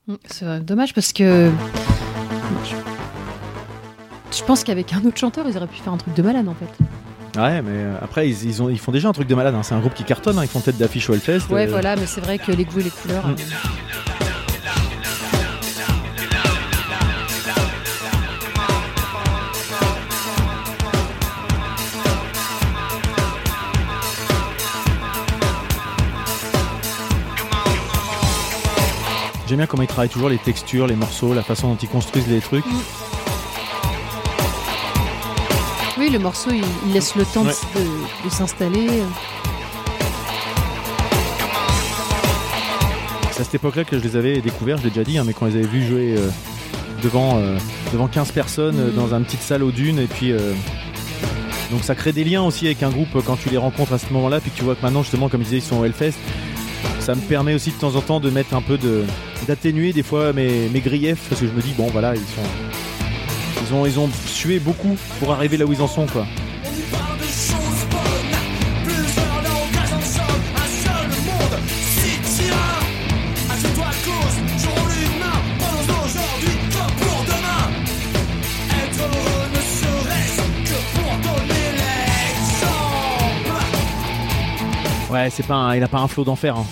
Mm, 0.06 0.14
C'est 0.26 0.44
euh, 0.44 0.60
dommage 0.60 0.92
parce 0.92 1.14
que. 1.14 1.50
Je 4.32 4.44
pense 4.44 4.64
qu'avec 4.64 4.92
un 4.92 5.02
autre 5.06 5.16
chanteur, 5.16 5.46
ils 5.48 5.56
auraient 5.56 5.66
pu 5.66 5.80
faire 5.80 5.94
un 5.94 5.96
truc 5.96 6.12
de 6.12 6.20
malade 6.20 6.46
en 6.46 6.54
fait. 6.54 6.84
Ouais, 7.36 7.62
mais 7.62 7.70
euh, 7.72 7.96
après, 8.00 8.28
ils, 8.28 8.44
ils 8.44 8.62
ont, 8.62 8.68
ils 8.68 8.78
font 8.78 8.92
déjà 8.92 9.08
un 9.08 9.12
truc 9.12 9.26
de 9.26 9.34
malade. 9.34 9.54
hein. 9.54 9.62
C'est 9.62 9.74
un 9.74 9.80
groupe 9.80 9.94
qui 9.94 10.04
cartonne, 10.04 10.38
hein. 10.38 10.44
ils 10.44 10.48
font 10.48 10.60
tête 10.60 10.76
d'affiche 10.76 11.10
au 11.10 11.14
Hellfest. 11.14 11.50
Ouais, 11.50 11.66
euh, 11.66 11.70
voilà, 11.70 11.96
mais 11.96 12.06
c'est 12.06 12.20
vrai 12.20 12.38
que 12.38 12.52
les 12.52 12.64
goûts 12.64 12.80
et 12.80 12.84
les 12.84 12.90
couleurs. 12.90 13.26
Mm. 13.26 13.36
J'aime 29.46 29.58
bien 29.58 29.66
comment 29.66 29.82
ils 29.82 29.88
travaillent 29.88 30.08
toujours 30.08 30.30
les 30.30 30.38
textures, 30.38 30.86
les 30.86 30.96
morceaux, 30.96 31.34
la 31.34 31.42
façon 31.42 31.68
dont 31.68 31.76
ils 31.80 31.88
construisent 31.88 32.28
les 32.28 32.40
trucs. 32.40 32.64
Oui, 36.04 36.10
le 36.10 36.18
morceau, 36.18 36.50
il, 36.50 36.62
il 36.86 36.92
laisse 36.92 37.14
le 37.16 37.24
temps 37.24 37.44
de- 37.44 37.48
Ouais. 37.48 37.54
de, 37.76 38.28
de 38.28 38.30
s'installer. 38.30 38.88
C'est 43.32 43.40
à 43.40 43.44
cette 43.44 43.54
époque-là 43.54 43.84
que 43.84 43.98
je 43.98 44.02
les 44.02 44.14
avais 44.16 44.40
découverts, 44.42 44.76
je 44.76 44.82
l'ai 44.84 44.90
déjà 44.90 45.02
dit, 45.02 45.16
hein, 45.16 45.24
mais 45.26 45.32
quand 45.32 45.46
je 45.46 45.52
les 45.56 45.64
avais 45.64 45.66
vus 45.66 45.86
jouer 45.86 46.14
euh, 46.18 46.28
devant, 47.02 47.38
euh, 47.38 47.56
devant 47.90 48.06
15 48.06 48.32
personnes 48.32 48.78
euh, 48.78 48.88
Mhm. 48.90 48.96
dans 48.96 49.14
une 49.14 49.24
petite 49.24 49.40
salle 49.40 49.62
aux 49.62 49.70
dunes, 49.72 49.98
et 49.98 50.06
puis. 50.06 50.32
euh, 50.32 50.52
donc 51.70 51.82
ça 51.84 51.94
crée 51.94 52.12
des 52.12 52.22
liens 52.22 52.42
aussi 52.42 52.66
avec 52.66 52.82
un 52.82 52.90
groupe 52.90 53.22
quand 53.24 53.36
tu 53.36 53.48
les 53.48 53.56
rencontres 53.56 53.94
à 53.94 53.98
ce 53.98 54.12
moment-là, 54.12 54.40
puis 54.40 54.50
que 54.50 54.58
tu 54.58 54.64
vois 54.64 54.74
que 54.74 54.82
maintenant, 54.82 55.02
justement, 55.02 55.30
comme 55.30 55.40
je 55.40 55.44
disais, 55.46 55.56
ils 55.58 55.62
sont 55.62 55.78
au 55.78 55.84
Hellfest. 55.86 56.12
Ça 57.00 57.14
me 57.14 57.20
permet 57.22 57.54
aussi 57.54 57.70
de 57.70 57.76
temps 57.76 57.96
en 57.96 58.02
temps 58.02 58.20
de 58.20 58.28
mettre 58.28 58.54
un 58.54 58.60
peu 58.62 58.76
de. 58.76 59.04
d'atténuer 59.48 59.94
des 59.94 60.02
fois 60.02 60.34
mes, 60.34 60.68
mes 60.68 60.80
griefs, 60.80 61.26
parce 61.30 61.40
que 61.40 61.46
je 61.46 61.52
me 61.52 61.62
dis, 61.62 61.72
bon 61.78 61.86
voilà, 61.92 62.14
ils 62.14 62.18
sont. 62.20 62.83
Ils 63.62 63.74
ont, 63.74 63.86
ils 63.86 63.98
sué 64.26 64.58
beaucoup 64.58 64.96
pour 65.18 65.32
arriver 65.32 65.56
là 65.56 65.64
où 65.64 65.72
ils 65.72 65.80
en 65.82 65.88
sont, 65.88 66.06
quoi. 66.06 66.26
Ouais, 85.10 85.30
c'est 85.30 85.46
pas 85.46 85.54
un- 85.54 85.76
il 85.76 85.82
a 85.82 85.88
pas 85.88 85.98
un 85.98 86.08
flot 86.08 86.24
d'enfer. 86.24 86.56
hein. 86.56 86.66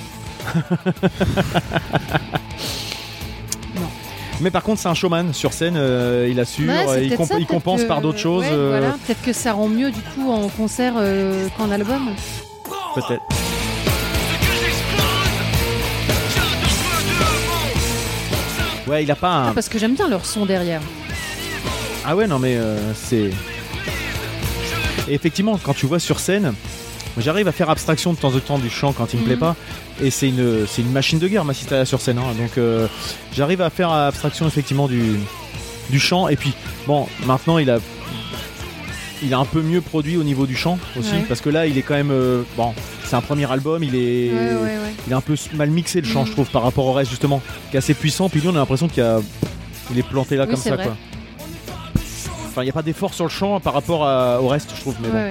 Mais 4.42 4.50
par 4.50 4.62
contre, 4.64 4.80
c'est 4.80 4.88
un 4.88 4.94
showman 4.94 5.32
sur 5.32 5.52
scène, 5.52 5.76
euh, 5.76 6.26
il 6.28 6.38
assure, 6.40 6.68
Ouais, 6.68 6.84
euh, 6.88 7.00
il, 7.00 7.06
peut-être 7.08 7.16
comp- 7.18 7.28
ça, 7.28 7.34
il 7.34 7.38
peut-être 7.38 7.48
compense 7.48 7.82
que- 7.82 7.86
par 7.86 8.00
d'autres 8.00 8.18
choses. 8.18 8.42
ouais, 8.42 8.50
euh, 8.52 8.68
voilà. 8.76 8.96
Peut-être 9.06 9.22
que 9.22 9.32
ça 9.32 9.52
rend 9.52 9.68
mieux 9.68 9.90
du 9.92 10.00
coup 10.00 10.30
en 10.32 10.48
concert 10.48 10.94
qu'en 11.56 11.70
album. 11.70 12.10
Peut-être. 12.96 13.22
Ouais, 18.86 19.04
il 19.04 19.10
a 19.10 19.16
pas 19.16 19.28
un. 19.30 19.48
Ah, 19.48 19.52
parce 19.54 19.68
que 19.68 19.78
j'aime 19.78 19.94
bien 19.94 20.08
leur 20.08 20.26
son 20.26 20.44
derrière. 20.44 20.80
Ah 22.04 22.16
ouais, 22.16 22.26
non, 22.26 22.38
mais 22.38 22.56
euh, 22.56 22.76
c'est. 22.94 23.30
Et 25.08 25.14
effectivement, 25.14 25.58
quand 25.62 25.72
tu 25.74 25.86
vois 25.86 26.00
sur 26.00 26.18
scène, 26.20 26.52
j'arrive 27.18 27.48
à 27.48 27.52
faire 27.52 27.70
abstraction 27.70 28.12
de 28.12 28.18
temps 28.18 28.34
en 28.34 28.38
temps 28.40 28.58
du 28.58 28.70
chant 28.70 28.92
quand 28.92 29.12
il 29.12 29.16
me 29.16 29.22
Mhm. 29.22 29.26
plaît 29.28 29.36
pas. 29.36 29.56
Et 30.02 30.10
c'est 30.10 30.28
une, 30.28 30.66
c'est 30.66 30.82
une 30.82 30.90
machine 30.92 31.18
de 31.18 31.28
guerre, 31.28 31.44
ma 31.44 31.52
là 31.70 31.84
sur 31.84 32.00
scène. 32.00 32.18
hein. 32.18 32.34
Donc 32.38 32.56
euh, 32.58 32.86
j'arrive 33.34 33.60
à 33.60 33.70
faire 33.70 33.90
abstraction 33.92 34.46
effectivement 34.46 34.88
du, 34.88 35.18
du 35.90 36.00
chant. 36.00 36.28
Et 36.28 36.36
puis, 36.36 36.52
bon, 36.86 37.06
maintenant 37.26 37.58
il 37.58 37.70
a. 37.70 37.78
Il 39.24 39.32
a 39.34 39.38
un 39.38 39.44
peu 39.44 39.62
mieux 39.62 39.80
produit 39.80 40.16
au 40.16 40.24
niveau 40.24 40.46
du 40.46 40.56
chant 40.56 40.80
aussi, 40.98 41.12
Ouais. 41.12 41.24
parce 41.28 41.40
que 41.40 41.48
là 41.48 41.66
il 41.68 41.78
est 41.78 41.82
quand 41.82 41.94
même. 41.94 42.10
euh, 42.10 42.42
bon, 42.56 42.74
c'est 43.04 43.14
un 43.14 43.20
premier 43.20 43.48
album, 43.48 43.84
il 43.84 43.94
est. 43.94 44.32
Ouais, 44.32 44.38
ouais, 44.40 44.62
ouais. 44.62 44.94
Il 45.06 45.12
est 45.12 45.16
un 45.16 45.20
peu 45.20 45.36
mal 45.54 45.70
mixé 45.70 46.00
le 46.00 46.08
chant, 46.08 46.22
Mhm. 46.22 46.26
je 46.26 46.32
trouve, 46.32 46.48
par 46.50 46.62
rapport 46.64 46.86
au 46.86 46.92
reste 46.92 47.10
justement, 47.10 47.40
qui 47.70 47.76
est 47.76 47.78
assez 47.78 47.94
puissant. 47.94 48.28
Puis 48.28 48.40
lui, 48.40 48.48
on 48.48 48.54
a 48.56 48.58
l'impression 48.58 48.88
qu'il 48.88 49.02
y 49.02 49.06
a, 49.06 49.20
il 49.92 49.98
est 49.98 50.02
planté 50.02 50.34
là 50.36 50.44
Oui, 50.44 50.50
comme 50.50 50.60
ça, 50.60 50.74
vrai. 50.74 50.84
quoi. 50.86 50.96
Enfin, 52.48 52.62
il 52.62 52.64
n'y 52.64 52.70
a 52.70 52.74
pas 52.74 52.82
d'effort 52.82 53.14
sur 53.14 53.24
le 53.24 53.30
chant 53.30 53.60
par 53.60 53.72
rapport 53.74 54.04
à- 54.06 54.40
au 54.42 54.48
reste, 54.48 54.70
je 54.74 54.80
trouve. 54.80 54.96
Mais 55.00 55.08
bon. 55.08 55.30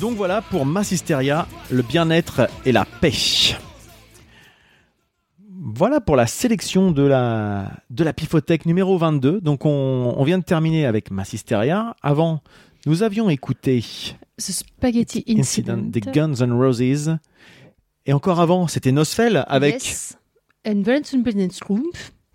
Donc 0.00 0.16
voilà 0.16 0.42
pour 0.42 0.64
Massisteria, 0.64 1.48
le 1.70 1.82
bien-être 1.82 2.48
et 2.64 2.70
la 2.70 2.84
paix. 3.00 3.12
Voilà 5.50 6.00
pour 6.00 6.14
la 6.14 6.26
sélection 6.28 6.92
de 6.92 7.02
la, 7.02 7.72
de 7.90 8.04
la 8.04 8.12
Pifothèque 8.12 8.64
numéro 8.64 8.96
22. 8.96 9.40
Donc 9.40 9.66
on, 9.66 10.14
on 10.16 10.24
vient 10.24 10.38
de 10.38 10.44
terminer 10.44 10.86
avec 10.86 11.10
Massisteria. 11.10 11.96
Avant, 12.00 12.42
nous 12.86 13.02
avions 13.02 13.28
écouté 13.28 13.82
Ce 14.38 14.52
Spaghetti 14.52 15.24
Incident. 15.26 15.74
Incident 15.74 15.90
des 15.90 16.00
Guns 16.00 16.34
N' 16.34 16.52
Roses. 16.52 17.16
Et 18.06 18.12
encore 18.12 18.40
avant, 18.40 18.68
c'était 18.68 18.92
Nosfell 18.92 19.44
avec... 19.48 19.74
Yes. 19.74 20.16
And. 20.66 20.82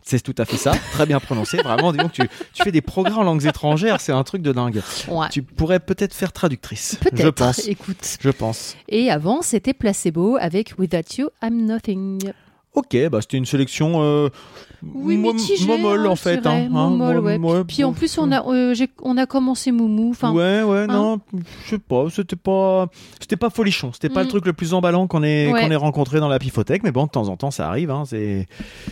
C'est 0.06 0.22
tout 0.22 0.36
à 0.38 0.46
fait 0.46 0.58
ça, 0.58 0.74
très 0.92 1.06
bien 1.06 1.20
prononcé. 1.20 1.58
Vraiment, 1.58 1.92
dis 1.92 1.98
donc, 1.98 2.12
tu, 2.12 2.22
tu 2.54 2.64
fais 2.64 2.72
des 2.72 2.82
progrès 2.82 3.14
en 3.14 3.24
langues 3.24 3.46
étrangères, 3.46 4.02
c'est 4.02 4.12
un 4.12 4.24
truc 4.24 4.42
de 4.42 4.52
dingue. 4.52 4.82
Ouais. 5.08 5.30
Tu 5.32 5.42
pourrais 5.42 5.80
peut-être 5.80 6.14
faire 6.14 6.34
traductrice. 6.34 6.98
Peut-être. 7.02 7.24
Je 7.24 7.30
pense. 7.30 7.68
Écoute. 7.68 8.18
Je 8.20 8.30
pense. 8.30 8.76
Et 8.90 9.10
avant, 9.10 9.42
c'était 9.42 9.74
Placebo 9.74 10.38
avec 10.40 10.74
Without 10.78 11.18
You, 11.18 11.30
I'm 11.42 11.66
Nothing. 11.66 12.34
Ok, 12.74 12.98
bah 13.10 13.20
c'était 13.22 13.38
une 13.38 13.46
sélection 13.46 14.02
euh, 14.02 14.30
Oui, 14.96 15.18
mitigé, 15.18 15.66
momolle 15.68 16.06
hein, 16.08 16.10
en 16.10 16.16
fait. 16.16 16.46
hein, 16.48 16.66
hein, 16.66 16.70
Momolle, 16.70 17.20
ouais. 17.20 17.40
Puis 17.68 17.84
en 17.84 17.90
bon. 17.90 17.94
plus, 17.94 18.18
on 18.18 18.32
a, 18.32 18.46
euh, 18.48 18.74
on 19.02 19.18
a 19.18 19.26
commencé 19.26 19.72
Moumou. 19.72 20.12
Enfin, 20.12 20.32
ouais, 20.32 20.64
ouais, 20.64 20.80
hein. 20.82 20.88
non, 20.88 21.20
je 21.66 21.70
sais 21.72 21.80
pas, 21.80 22.06
c'était 22.10 22.36
pas, 22.36 22.88
c'était 23.20 23.36
pas 23.38 23.50
folichon, 23.50 23.92
c'était 23.94 24.10
pas 24.10 24.22
Mm. 24.22 24.24
le 24.24 24.30
truc 24.30 24.46
le 24.46 24.54
plus 24.54 24.74
emballant 24.74 25.08
qu'on 25.08 25.24
ait, 25.24 25.52
Ouais. 25.52 25.62
qu'on 25.64 25.72
ait 25.72 25.76
rencontré 25.76 26.20
dans 26.20 26.28
la 26.30 26.40
pifothèque, 26.40 26.84
mais 26.84 26.92
bon, 26.92 27.06
de 27.06 27.10
temps 27.10 27.28
en 27.30 27.38
temps, 27.38 27.52
ça 27.52 27.68
arrive, 27.68 27.92
hein, 27.92 28.04
c'est, 28.06 28.48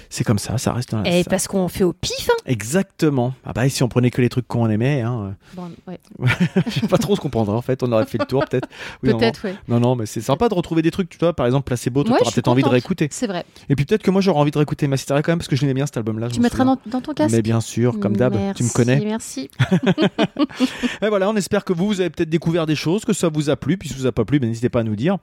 c'est 0.10 0.24
comme 0.24 0.40
ça, 0.40 0.58
ça 0.58 0.74
reste. 0.74 0.94
et 1.06 1.24
ça- 1.24 1.30
parce 1.30 1.48
qu'on 1.48 1.68
fait 1.68 1.84
au 1.84 1.94
pif. 1.94 2.30
Hein. 2.30 2.42
Exactement. 2.46 3.34
Ah 3.46 3.54
bah, 3.54 3.68
si 3.70 3.84
on 3.84 3.88
prenait 3.88 4.12
que 4.12 4.22
les 4.22 4.30
trucs 4.30 4.48
qu'on 4.48 4.70
aimait, 4.70 5.02
hein, 5.02 5.36
Bon, 5.56 5.70
ouais. 5.88 6.00
euh, 6.22 6.26
je 6.68 6.80
sais 6.82 6.88
pas 6.88 6.98
trop 6.98 7.16
ce 7.16 7.22
qu'on 7.22 7.30
prendrait 7.30 7.56
en 7.56 7.62
fait, 7.62 7.84
on 7.84 7.92
aurait 7.92 8.06
fait 8.06 8.18
le 8.20 8.26
tour 8.26 8.44
peut-être. 8.50 8.68
Oui, 9.04 9.12
Peut-être, 9.14 9.46
ouais. 9.46 9.56
Non, 9.68 9.80
non, 9.80 9.96
mais 9.96 10.06
c'est 10.06 10.22
sympa 10.22 10.48
de 10.50 10.54
retrouver 10.54 10.82
des 10.82 10.92
trucs, 10.92 11.10
tu 11.10 11.18
vois, 11.18 11.34
par 11.34 11.46
exemple, 11.46 11.66
Placebo, 11.66 12.04
tu 12.04 12.12
auras 12.12 12.20
peut-être 12.32 12.48
envie 12.48 12.64
de 12.64 12.68
réécouter. 12.70 13.08
C'est 13.12 13.28
vrai. 13.28 13.46
Et 13.70 13.76
puis 13.76 13.86
peut-être 13.86 14.04
que 14.04 14.12
moi 14.12 14.22
j'aurais 14.22 14.40
envie 14.40 14.52
de 14.52 14.58
réécouter 14.58 14.88
Masteria 14.88 15.22
quand 15.22 15.32
même 15.32 15.40
parce 15.40 15.48
que 15.48 15.56
je 15.56 15.62
l'aimais 15.62 15.74
bien 15.74 15.81
cet 15.88 15.98
album-là. 15.98 16.30
Tu 16.30 16.40
mettras 16.40 16.66
dans, 16.66 16.78
dans 16.86 17.02
ton 17.02 17.14
casque 17.14 17.34
Mais 17.34 17.42
bien 17.42 17.62
sûr, 17.62 18.00
comme 18.00 18.16
d'hab, 18.16 18.36
tu 18.56 18.64
me 18.64 18.74
connais. 18.74 19.00
Merci. 19.04 19.50
Et 21.02 21.08
voilà, 21.08 21.30
on 21.30 21.36
espère 21.36 21.64
que 21.64 21.74
vous, 21.74 21.88
vous 21.88 22.02
avez 22.02 22.10
peut-être 22.10 22.30
découvert 22.30 22.66
des 22.66 22.76
choses, 22.76 23.06
que 23.06 23.14
ça 23.14 23.30
vous 23.30 23.50
a 23.50 23.56
plu. 23.56 23.78
Puis 23.78 23.90
si 23.90 23.96
ça 23.96 24.00
vous 24.02 24.08
a 24.08 24.12
pas 24.12 24.26
plu, 24.26 24.40
ben, 24.40 24.48
n'hésitez 24.48 24.70
pas 24.70 24.82
à 24.82 24.84
nous 24.84 24.96
dire. 24.96 25.18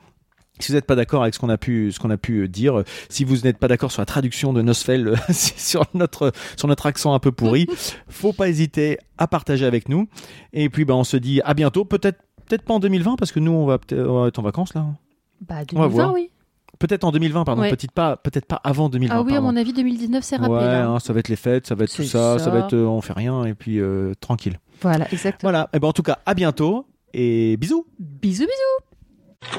Si 0.61 0.73
vous 0.73 0.77
n'êtes 0.77 0.87
pas 0.87 0.97
d'accord 0.97 1.23
avec 1.23 1.35
ce 1.35 1.39
qu'on 1.39 1.51
a 1.51 1.57
pu, 1.59 1.93
ce 1.93 2.01
qu'on 2.01 2.11
a 2.11 2.17
pu 2.17 2.41
euh, 2.41 2.49
dire, 2.49 2.81
euh, 2.81 2.85
si 3.09 3.23
vous 3.23 3.37
n'êtes 3.39 3.59
pas 3.59 3.69
d'accord 3.69 3.93
sur 3.93 4.03
la 4.03 4.07
traduction 4.07 4.53
de 4.53 4.61
Nosfell 4.61 5.07
euh, 5.09 5.17
sur 5.31 5.85
notre 5.95 6.33
sur 6.57 6.67
notre 6.67 6.87
accent 6.87 7.15
un 7.15 7.21
peu 7.21 7.31
pourri, 7.31 7.69
faut 8.09 8.33
pas 8.33 8.49
hésiter 8.49 8.99
à 9.19 9.29
partager 9.29 9.65
avec 9.65 9.89
nous. 9.89 10.09
Et 10.53 10.69
puis 10.69 10.85
ben 10.85 10.95
on 10.95 11.05
se 11.05 11.17
dit 11.17 11.41
à 11.45 11.55
bientôt, 11.55 11.85
peut-être 11.85 12.19
peut-être 12.49 12.63
pas 12.63 12.75
en 12.75 12.81
2020 12.81 13.15
parce 13.17 13.31
que 13.31 13.39
nous 13.39 13.53
on 13.53 13.67
va 13.67 13.79
on 13.93 14.23
va 14.23 14.29
être 14.29 14.39
en 14.41 14.43
vacances 14.43 14.75
là. 14.75 14.87
Bah, 15.47 15.57
On 15.75 15.79
va 15.79 15.87
2020, 15.87 15.89
voir. 15.89 16.13
oui. 16.15 16.31
Peut-être 16.79 17.05
en 17.05 17.11
2020, 17.13 17.45
pardon, 17.45 17.63
Ouais. 17.63 17.71
peut-être 17.71 17.91
pas 17.93 18.17
peut-être 18.17 18.47
pas 18.47 18.61
avant 18.63 18.89
2020. 18.89 19.15
Ah 19.17 19.23
oui, 19.23 19.35
à 19.35 19.41
mon 19.41 19.57
avis, 19.57 19.73
2019, 19.73 20.23
c'est 20.23 20.37
rappelé. 20.37 20.55
Ouais, 20.55 20.65
là. 20.65 20.89
hein, 20.89 20.99
ça 21.01 21.13
va 21.13 21.19
être 21.21 21.29
les 21.29 21.37
fêtes, 21.37 21.67
ça 21.67 21.75
va 21.75 21.85
être 21.85 21.95
tout 21.95 22.05
ça, 22.05 22.39
ça, 22.39 22.45
ça. 22.45 22.51
va 22.51 22.61
être 22.61 22.75
euh, 22.75 22.87
on 22.87 23.01
fait 23.01 23.13
rien 23.15 23.45
et 23.45 23.55
puis 23.55 23.81
euh, 23.81 24.13
tranquille. 24.21 24.59
Voilà, 24.81 25.07
exactement. 25.13 25.51
Voilà. 25.51 25.69
Et 25.73 25.81
ben 25.81 25.89
en 25.89 25.93
tout 25.93 26.03
cas, 26.05 26.19
à 26.25 26.35
bientôt 26.35 26.87
et 27.13 27.57
bisous. 27.57 27.87
Bisous, 27.99 28.45
bisous. 28.47 29.59